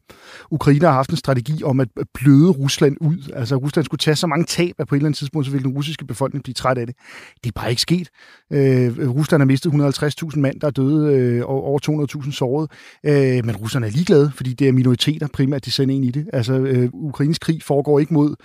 [0.52, 3.32] Ukraine har haft en strategi om at bløde Rusland ud.
[3.34, 5.64] Altså, Rusland skulle tage så mange tab, at på et eller andet tidspunkt, så ville
[5.64, 6.96] den russiske befolkning blive træt af det.
[7.44, 8.10] Det er bare ikke sket.
[8.54, 9.72] Øh, Rusland har mistet
[10.08, 11.80] 150.000 mand, der er døde, øh, og over
[12.24, 12.72] 200.000 såret.
[13.06, 16.28] Øh, men russerne er ligeglade, fordi det er minoriteter primært, de sender ind i det.
[16.34, 18.36] Altså, øh, Ukraines krig foregår ikke mod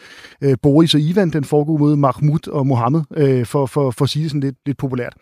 [0.42, 4.10] øh, Boris og Ivan, den foregår mod Mahmoud og Mohammed, øh, for, for, for at
[4.10, 5.14] sige det sådan lidt, lidt populært.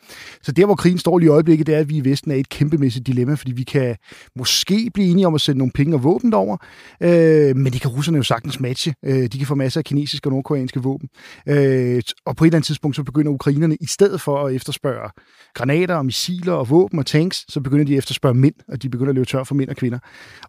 [0.43, 2.35] Så der, hvor krigen står lige i øjeblikket, det er, at vi i Vesten er
[2.35, 3.97] i et kæmpemæssigt dilemma, fordi vi kan
[4.37, 6.57] måske blive enige om at sende nogle penge og våben derover,
[7.03, 8.95] øh, men det kan russerne jo sagtens matche.
[9.05, 11.09] Øh, de kan få masser af kinesiske og nordkoreanske våben.
[11.49, 15.11] Øh, og på et eller andet tidspunkt, så begynder ukrainerne, i stedet for at efterspørge
[15.55, 18.89] granater og missiler og våben og tanks, så begynder de at efterspørge mænd, og de
[18.89, 19.99] begynder at løbe tør for mænd og kvinder.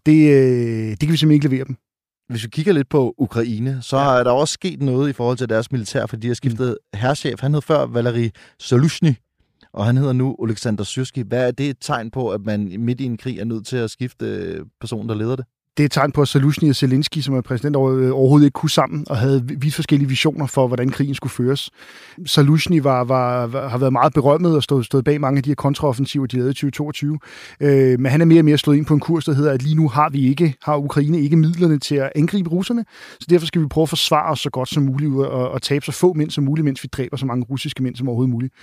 [0.05, 1.75] Det, øh, det kan vi simpelthen ikke levere dem.
[2.29, 4.03] Hvis vi kigger lidt på Ukraine, så ja.
[4.03, 6.99] har der også sket noget i forhold til deres militær, fordi de har skiftet mm.
[6.99, 7.39] herrchef.
[7.41, 9.13] Han hed før Valeri Solushny,
[9.73, 11.23] og han hedder nu Alexander Syrsky.
[11.23, 13.77] Hvad er det et tegn på, at man midt i en krig er nødt til
[13.77, 15.45] at skifte øh, personen, der leder det?
[15.77, 18.53] Det er et tegn på, at Zelensky og Zelensky, som er præsident, øh, overhovedet ikke
[18.53, 21.69] kunne sammen og havde vidt forskellige visioner for, hvordan krigen skulle føres.
[22.27, 25.49] Zelensky var, var, var, har været meget berømmet og stået, stået bag mange af de
[25.49, 27.19] her kontraoffensiver, de lavede i 2022.
[27.61, 29.61] Øh, men han er mere og mere slået ind på en kurs, der hedder, at
[29.61, 32.85] lige nu har vi ikke, har Ukraine ikke midlerne til at angribe russerne,
[33.19, 35.85] så derfor skal vi prøve at forsvare os så godt som muligt og, og tabe
[35.85, 38.53] så få mænd som muligt, mens vi dræber så mange russiske mænd som overhovedet muligt.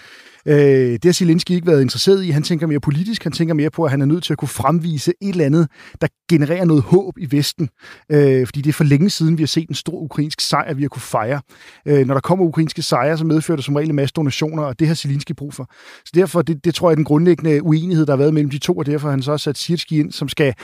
[0.46, 0.56] Øh,
[0.92, 2.30] det har Zelensky ikke været interesseret i.
[2.30, 3.22] Han tænker mere politisk.
[3.22, 5.68] Han tænker mere på, at han er nødt til at kunne fremvise et eller andet,
[6.00, 7.68] der genererer noget håb i Vesten.
[8.12, 10.82] Øh, fordi det er for længe siden, vi har set en stor ukrainsk sejr, vi
[10.82, 11.40] har kunne fejre.
[11.86, 14.78] Øh, når der kommer ukrainske sejre, så medfører det som regel en masse donationer, og
[14.78, 15.70] det har Zelensky brug for.
[16.04, 18.58] Så derfor, det, det tror jeg er den grundlæggende uenighed, der har været mellem de
[18.58, 20.54] to, og derfor har han så også sat Sirski ind, som skal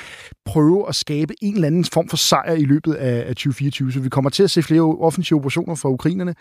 [0.46, 3.92] prøve at skabe en eller anden form for sejr i løbet af, af 2024.
[3.92, 6.34] Så vi kommer til at se flere offensive operationer fra ukrainerne,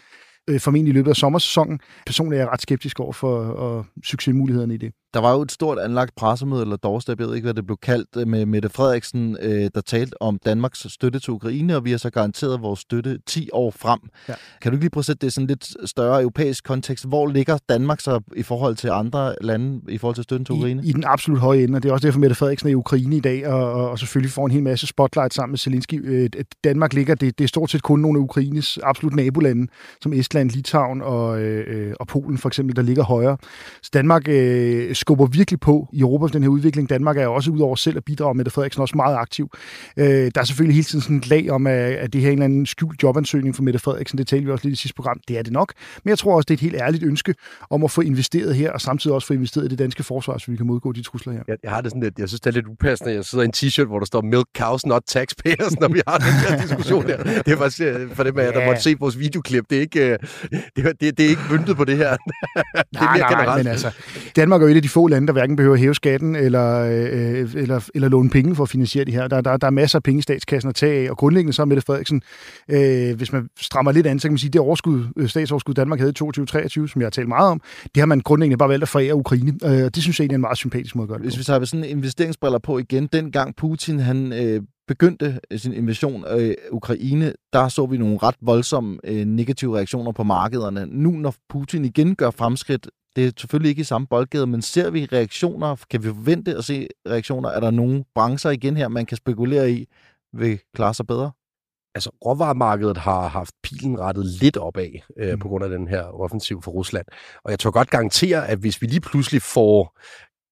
[0.49, 1.79] øh, formentlig i løbet af sommersæsonen.
[2.05, 4.93] Personligt er jeg ret skeptisk over for og succesmulighederne i det.
[5.13, 7.77] Der var jo et stort anlagt pressemøde, eller doorstep, jeg ved ikke, hvad det blev
[7.81, 11.91] kaldt, øh, med Mette Frederiksen, øh, der talte om Danmarks støtte til Ukraine, og vi
[11.91, 13.99] har så garanteret vores støtte 10 år frem.
[14.29, 14.33] Ja.
[14.61, 17.07] Kan du ikke lige prøve at sætte det i sådan lidt større europæisk kontekst?
[17.07, 20.83] Hvor ligger Danmark så i forhold til andre lande, i forhold til støtten til Ukraine?
[20.83, 22.75] I, I den absolut høje ende, og det er også derfor, Mette Frederiksen er i
[22.75, 26.05] Ukraine i dag, og, og, og selvfølgelig får en hel masse spotlight sammen med Zelensky.
[26.05, 26.29] Øh,
[26.63, 29.67] Danmark ligger, det, det er stort set kun nogle af Ukraines absolut nabolande,
[30.01, 33.37] som Estland, Litauen og, øh, og Polen for eksempel, der ligger højere.
[33.81, 36.89] Så Danmark øh, skubber virkelig på i Europa for den her udvikling.
[36.89, 39.49] Danmark er også udover selv at bidrage, Mette Frederiksen også meget aktiv.
[39.97, 42.31] Øh, der er selvfølgelig hele tiden sådan et lag om, at, at det her er
[42.31, 44.17] en eller anden skjult jobansøgning for Mette Frederiksen.
[44.17, 45.19] Det talte vi også lidt i sidste program.
[45.27, 45.73] Det er det nok.
[46.03, 47.35] Men jeg tror også, det er et helt ærligt ønske
[47.69, 50.51] om at få investeret her, og samtidig også få investeret i det danske forsvar, så
[50.51, 51.41] vi kan modgå de trusler her.
[51.47, 53.43] Jeg, jeg har det sådan lidt, jeg synes, det er lidt upassende, at jeg sidder
[53.43, 56.61] i en t-shirt, hvor der står Milk Cows, not taxpayers, når vi har den her
[56.61, 57.23] diskussion her.
[57.23, 59.69] Det er faktisk øh, for dem af jer, der måtte se vores videoklip.
[59.69, 60.19] Det er ikke, øh,
[60.75, 62.09] det, er- det, det er ikke myntet på det her.
[62.17, 62.17] det
[62.75, 63.91] er Nej, nej, nej, men altså,
[64.35, 66.79] Danmark er jo et af de få lande, der hverken behøver at hæve skatten eller,
[66.79, 69.27] øh, eller, eller låne penge for at finansiere det her.
[69.27, 71.61] Der, der, der er masser af penge i statskassen at tage af, og grundlæggende så
[71.61, 72.21] er Mette Frederiksen,
[72.69, 75.99] øh, hvis man strammer lidt an, så kan man sige, det overskud, øh, statsoverskud Danmark
[75.99, 77.61] havde i 2022-2023, som jeg har talt meget om,
[77.95, 79.53] det har man grundlæggende bare valgt at forære Ukraine.
[79.65, 81.37] Øh, det synes jeg egentlig er en meget sympatisk måde at gøre det Hvis på.
[81.39, 87.33] vi tager sådan investeringsbriller på igen, dengang Putin han øh, begyndte sin invasion af Ukraine,
[87.53, 90.85] der så vi nogle ret voldsomme øh, negative reaktioner på markederne.
[90.85, 94.89] Nu, når Putin igen gør fremskridt, det er selvfølgelig ikke i samme boldgade, men ser
[94.89, 95.75] vi reaktioner?
[95.89, 97.49] Kan vi forvente at se reaktioner?
[97.49, 99.85] Er der nogle brancher igen her, man kan spekulere i,
[100.33, 101.31] vil klare sig bedre?
[101.95, 106.61] altså råvaremarkedet har haft pilen rettet lidt opad øh, på grund af den her offensiv
[106.61, 107.05] for Rusland.
[107.43, 109.97] Og jeg tror godt garantere, at hvis vi lige pludselig får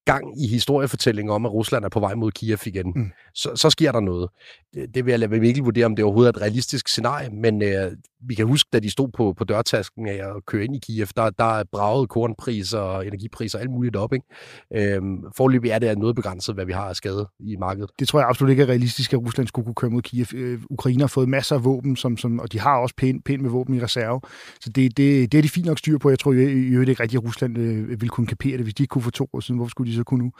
[0.04, 3.10] gang i historiefortællingen om, at Rusland er på vej mod Kiev igen, mm.
[3.34, 4.28] så, så sker der noget.
[4.74, 7.62] Det, det vil jeg lade Mikkel vurdere, om det overhovedet er et realistisk scenarie, men
[7.62, 7.92] øh,
[8.28, 11.06] vi kan huske, da de stod på, på dørtasken af at køre ind i Kiev,
[11.16, 14.12] der, der er braget kornpriser og energipriser og alt muligt op.
[14.12, 14.94] Ikke?
[14.94, 17.90] Øhm, forløbig er det noget begrænset, hvad vi har af skade i markedet.
[17.98, 20.26] Det tror jeg absolut ikke er realistisk, at Rusland skulle kunne køre mod Kiev.
[20.34, 23.42] Øh, Ukraine har fået masser af våben, som, som, og de har også pænt pæn
[23.42, 24.20] med våben i reserve.
[24.60, 26.10] Så det, det, det er de fint nok styr på.
[26.10, 28.92] Jeg tror jo ikke rigtigt, at Rusland øh, ville kunne kapere det, hvis de ikke
[28.92, 29.56] kunne for to år siden.
[29.56, 30.32] Hvorfor skulle de så kunne nu?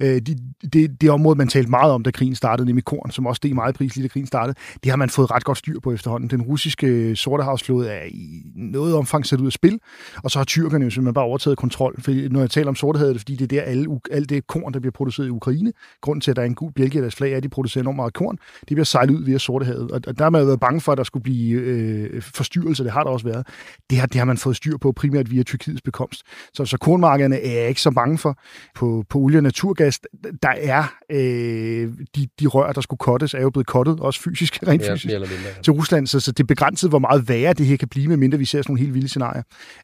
[0.00, 0.36] Øh, de,
[0.72, 3.54] det, det område, man talte meget om, da krigen startede, nemlig korn, som også steg
[3.54, 5.92] meget i pris lige da krigen startede, det har man fået ret godt styr på
[5.92, 6.30] efterhånden.
[6.30, 9.78] Den russiske øh, Sortehavsflåde er i noget omfang sat ud af spil,
[10.22, 12.02] og så har tyrkerne jo simpelthen bare overtaget kontrol.
[12.02, 14.46] For når jeg taler om Sortehavet, er det fordi, det er der alle, alt det
[14.46, 15.72] korn, der bliver produceret i Ukraine.
[16.00, 17.82] Grunden til, at der er en gul bjælke i deres flag, er, at de producerer
[17.82, 18.38] enormt meget korn.
[18.60, 19.90] Det bliver sejlet ud via Sortehavet.
[19.90, 22.84] Og der har man været bange for, at der skulle blive øh, forstyrrelser.
[22.84, 23.46] Det har der også været.
[23.90, 26.22] Det har, det har man fået styr på primært via Tyrkiets bekomst.
[26.54, 28.38] Så, så kornmarkederne er jeg ikke så bange for.
[28.74, 30.00] På, på olie og naturgas,
[30.42, 34.58] der er øh, de, de rør, der skulle kottes, er jo blevet kottet, også fysisk,
[34.68, 35.62] rent Ja, fysisk, mere eller mindre, ja.
[35.62, 36.06] til Rusland.
[36.06, 38.62] Så, så det er begrænset, hvor meget værre det her kan blive, medmindre vi ser
[38.62, 39.42] sådan nogle helt vilde scenarier.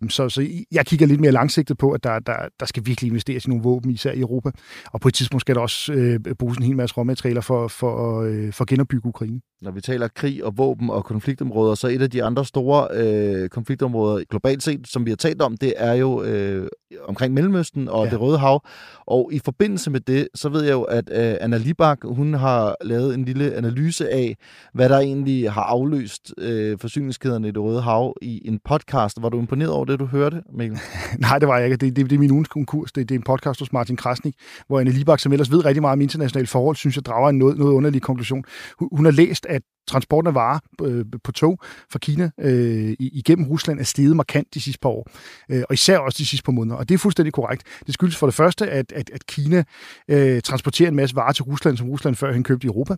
[0.09, 3.45] Så, så jeg kigger lidt mere langsigtet på, at der, der, der skal virkelig investeres
[3.45, 4.51] i nogle våben, især i Europa.
[4.85, 8.23] Og på et tidspunkt skal der også øh, bruges en hel masse råmaterialer for, for,
[8.23, 9.41] øh, for at genopbygge Ukraine.
[9.63, 13.49] Når vi taler krig og våben og konfliktområder, så et af de andre store øh,
[13.49, 16.69] konfliktområder globalt set, som vi har talt om, det er jo øh,
[17.05, 18.11] omkring Mellemøsten og ja.
[18.11, 18.65] det Røde Hav.
[19.07, 22.77] Og i forbindelse med det, så ved jeg jo, at øh, Anna Libak, hun har
[22.85, 24.37] lavet en lille analyse af,
[24.75, 29.23] hvad der egentlig har afløst øh, forsyningskæderne i det Røde Hav i en podcast.
[29.23, 30.79] Var du imponeret over det, du hørte, Mikkel?
[31.19, 31.77] Nej, det var jeg ikke.
[31.77, 32.93] Det, det, det er min ugens konkurs.
[32.93, 34.35] Det, det er en podcast hos Martin Krasnik,
[34.67, 37.39] hvor Anna Libak, som ellers ved rigtig meget om internationale forhold, synes jeg drager en
[37.39, 38.45] noget, noget underlig konklusion.
[38.79, 41.59] Hun, hun har læst, at transporten af varer øh, på tog
[41.91, 45.11] fra Kina øh, igennem Rusland er steget markant de sidste par år,
[45.51, 46.77] øh, og især også de sidste par måneder.
[46.77, 47.63] Og det er fuldstændig korrekt.
[47.87, 49.65] Det skyldes for det første, at, at, at Kina
[50.09, 52.95] øh, transporterer en masse varer til Rusland, som Rusland før han købte i Europa.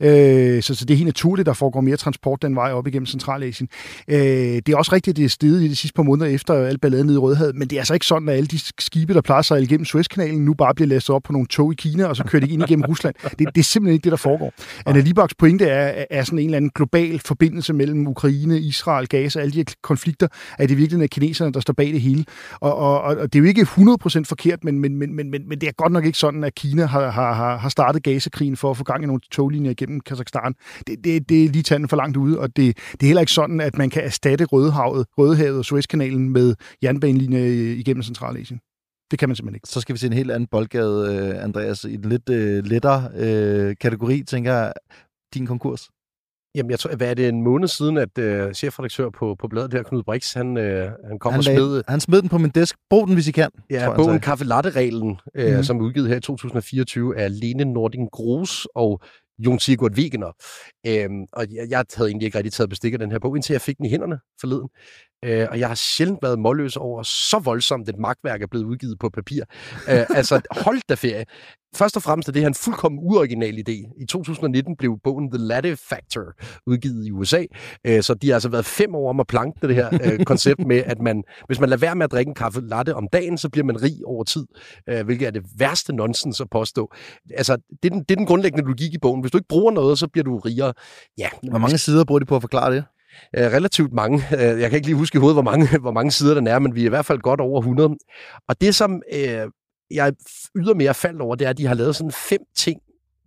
[0.00, 3.06] Øh, så, så det er helt naturligt, der foregår mere transport den vej op igennem
[3.06, 3.68] Centralasien.
[4.08, 6.54] Øh, det er også rigtigt, at det er steget i de sidste par måneder efter
[6.54, 9.14] al balladen nede i Rødhavet, men det er altså ikke sådan, at alle de skibe,
[9.14, 12.04] der plejer sig igennem Suezkanalen, nu bare bliver læsset op på nogle tog i Kina,
[12.04, 13.14] og så kører de ind igennem Rusland.
[13.22, 14.52] Det, det er simpelthen ikke det, der foregår.
[14.86, 19.40] Anna Libaks pointe er, er sådan en eller anden global forbindelse mellem Ukraine, Israel, Gaza,
[19.40, 22.24] alle de her konflikter, at det virkelig er kineserne, der står bag det hele.
[22.60, 25.60] Og, og, og det er jo ikke 100% forkert, men, men, men, men, men, men
[25.60, 28.76] det er godt nok ikke sådan, at Kina har, har, har- startet Gaza-krigen for at
[28.76, 30.54] få gang i nogle toglinjer igennem Kazakhstan.
[30.86, 33.32] Det, det, det er lige tanden for langt ude, og det, det er heller ikke
[33.32, 37.44] sådan, at man kan erstatte Rødehavet, Rødehavet og Suezkanalen med jernbanelinjer
[37.76, 38.60] igennem Centralasien.
[39.10, 39.68] Det kan man simpelthen ikke.
[39.68, 43.10] Så skal vi se en helt anden boldgade, øh, Andreas, i den lidt øh, lettere
[43.16, 44.72] øh, kategori, tænker jeg,
[45.34, 45.88] din konkurs.
[46.54, 49.72] Jamen, jeg tror, hvad er det en måned siden, at øh, chefredaktør på, på bladet
[49.72, 52.50] her, Knud Brix, han, øh, han kom Han, og smed han smed den på min
[52.50, 52.76] disk.
[52.90, 53.50] Brug den, hvis I kan.
[53.70, 54.20] ja, bogen sagde.
[54.20, 55.62] Kaffe Latte-reglen, øh, mm-hmm.
[55.62, 59.00] som er udgivet her i 2024 af Lene Nording Gros og
[59.38, 60.32] Jon Sigurd Wegener.
[60.86, 63.54] Øhm, og jeg, jeg havde egentlig ikke rigtig taget bestik af den her bog, indtil
[63.54, 64.68] jeg fik den i hænderne forleden.
[65.24, 68.98] Øh, og jeg har sjældent været målløs over, så voldsomt et magtværk er blevet udgivet
[68.98, 69.44] på papir.
[69.90, 71.24] Øh, altså, hold da ferie.
[71.76, 74.02] Først og fremmest er det her en fuldkommen uoriginal idé.
[74.02, 76.22] I 2019 blev bogen The Latte Factor
[76.66, 77.44] udgivet i USA,
[77.86, 80.66] øh, så de har altså været fem år om at planke det her øh, koncept
[80.66, 83.38] med, at man, hvis man lader være med at drikke en kaffe latte om dagen,
[83.38, 84.46] så bliver man rig over tid,
[84.88, 86.92] øh, hvilket er det værste nonsens at påstå.
[87.34, 89.20] Altså, det er, den, det er den grundlæggende logik i bogen.
[89.20, 90.72] Hvis du ikke bruger noget, så bliver du rigere.
[91.18, 92.84] Ja, Hvor mange sider bruger de på at forklare det?
[93.36, 94.22] Relativt mange.
[94.30, 96.74] Jeg kan ikke lige huske i hovedet, hvor mange, hvor mange sider den er, men
[96.74, 97.96] vi er i hvert fald godt over 100.
[98.48, 99.48] Og det, som øh,
[99.90, 100.12] jeg
[100.56, 102.80] ydermere faldt over, det er, at de har lavet sådan fem ting,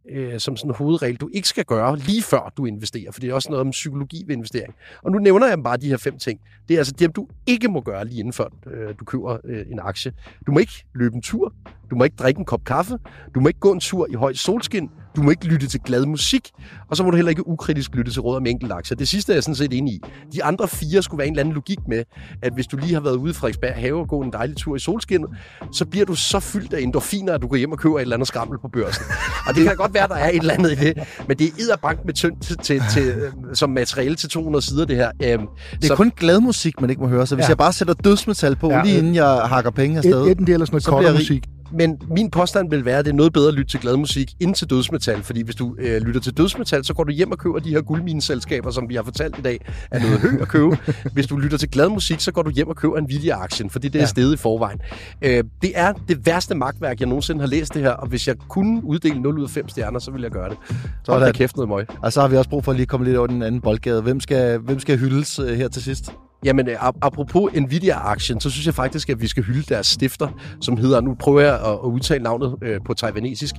[0.09, 3.29] øh, som sådan en hovedregel, du ikke skal gøre lige før du investerer, for det
[3.29, 4.75] er også noget om psykologi ved investering.
[5.03, 6.39] Og nu nævner jeg bare de her fem ting.
[6.67, 9.65] Det er altså dem, du ikke må gøre lige inden før øh, du køber øh,
[9.71, 10.13] en aktie.
[10.47, 11.53] Du må ikke løbe en tur,
[11.89, 12.97] du må ikke drikke en kop kaffe,
[13.35, 16.05] du må ikke gå en tur i højt solskin, du må ikke lytte til glad
[16.05, 16.49] musik,
[16.89, 18.95] og så må du heller ikke ukritisk lytte til råd om enkeltaktier.
[18.97, 19.99] Det sidste er jeg sådan set enig i.
[20.33, 22.03] De andre fire skulle være en eller anden logik med,
[22.41, 24.75] at hvis du lige har været ude i Frederiksberg have og gå en dejlig tur
[24.75, 25.29] i solskinnet,
[25.71, 28.15] så bliver du så fyldt af endorfiner, at du går hjem og køber et eller
[28.15, 29.03] andet skrammel på børsen.
[29.47, 30.93] Og det kan godt være, der er et eller andet i det,
[31.27, 34.85] men det er edderbank med tyndt til, til, til, øh, som materiale til 200 sider,
[34.85, 35.11] det her.
[35.23, 35.47] Øhm,
[35.81, 37.27] Det er kun glad musik, man ikke må høre.
[37.27, 37.49] Så hvis Ja.
[37.49, 38.83] jeg bare sætter dødsmetal på, Ja.
[38.83, 41.19] lige inden jeg hakker penge afsted, Et, enten det eller sådan noget så bliver jeg
[41.19, 41.27] rig.
[41.27, 41.49] koldermusik.
[41.71, 44.31] Men min påstand vil være, at det er noget bedre at lytte til glad musik
[44.39, 47.37] end til dødsmetal, fordi hvis du øh, lytter til dødsmetal, så går du hjem og
[47.37, 50.77] køber de her guldmineselskaber, som vi har fortalt i dag, er noget højt at købe.
[51.13, 53.87] hvis du lytter til glad musik, så går du hjem og køber en Nvidia-aktien, fordi
[53.87, 54.07] det er ja.
[54.07, 54.79] stedet i forvejen.
[55.21, 58.35] Øh, det er det værste magtværk, jeg nogensinde har læst det her, og hvis jeg
[58.49, 60.57] kunne uddele 0 ud af 5 stjerner, så ville jeg gøre det.
[61.03, 61.85] Så er der kæft noget møg.
[62.01, 64.01] Og så har vi også brug for at lige komme lidt over den anden boldgade.
[64.01, 66.11] Hvem skal, hvem skal hyldes øh, her til sidst?
[66.43, 70.27] Jamen, øh, apropos Nvidia-aktien, så synes jeg faktisk, at vi skal hylde deres stifter,
[70.61, 73.55] som hedder, nu prøver jeg at, udtale navnet øh, på taiwanesisk,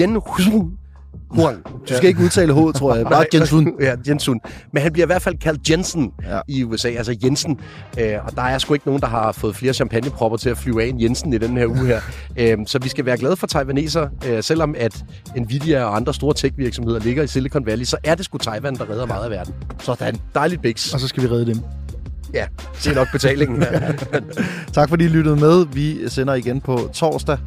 [0.00, 0.16] Yen
[1.30, 1.64] Huang.
[1.88, 3.06] Du skal ikke udtale hovedet, tror jeg.
[3.12, 3.74] Bare Jensen.
[3.80, 4.40] Ja, Jensen.
[4.72, 6.40] Men han bliver i hvert fald kaldt Jensen ja.
[6.48, 7.60] i USA, altså Jensen.
[8.00, 10.82] Øh, og der er sgu ikke nogen, der har fået flere champagnepropper til at flyve
[10.82, 12.00] af en Jensen i den her uge her.
[12.38, 14.08] Øh, så vi skal være glade for taiwaneser.
[14.26, 15.04] Øh, selvom at
[15.36, 18.90] Nvidia og andre store tech-virksomheder ligger i Silicon Valley, så er det sgu Taiwan, der
[18.90, 19.54] redder meget af verden.
[19.80, 20.16] Sådan.
[20.34, 20.94] Dejligt biks.
[20.94, 21.62] Og så skal vi redde dem.
[22.34, 22.46] Ja,
[22.84, 23.64] det er nok betalingen.
[24.74, 25.66] tak fordi I lyttede med.
[25.72, 27.38] Vi sender igen på torsdag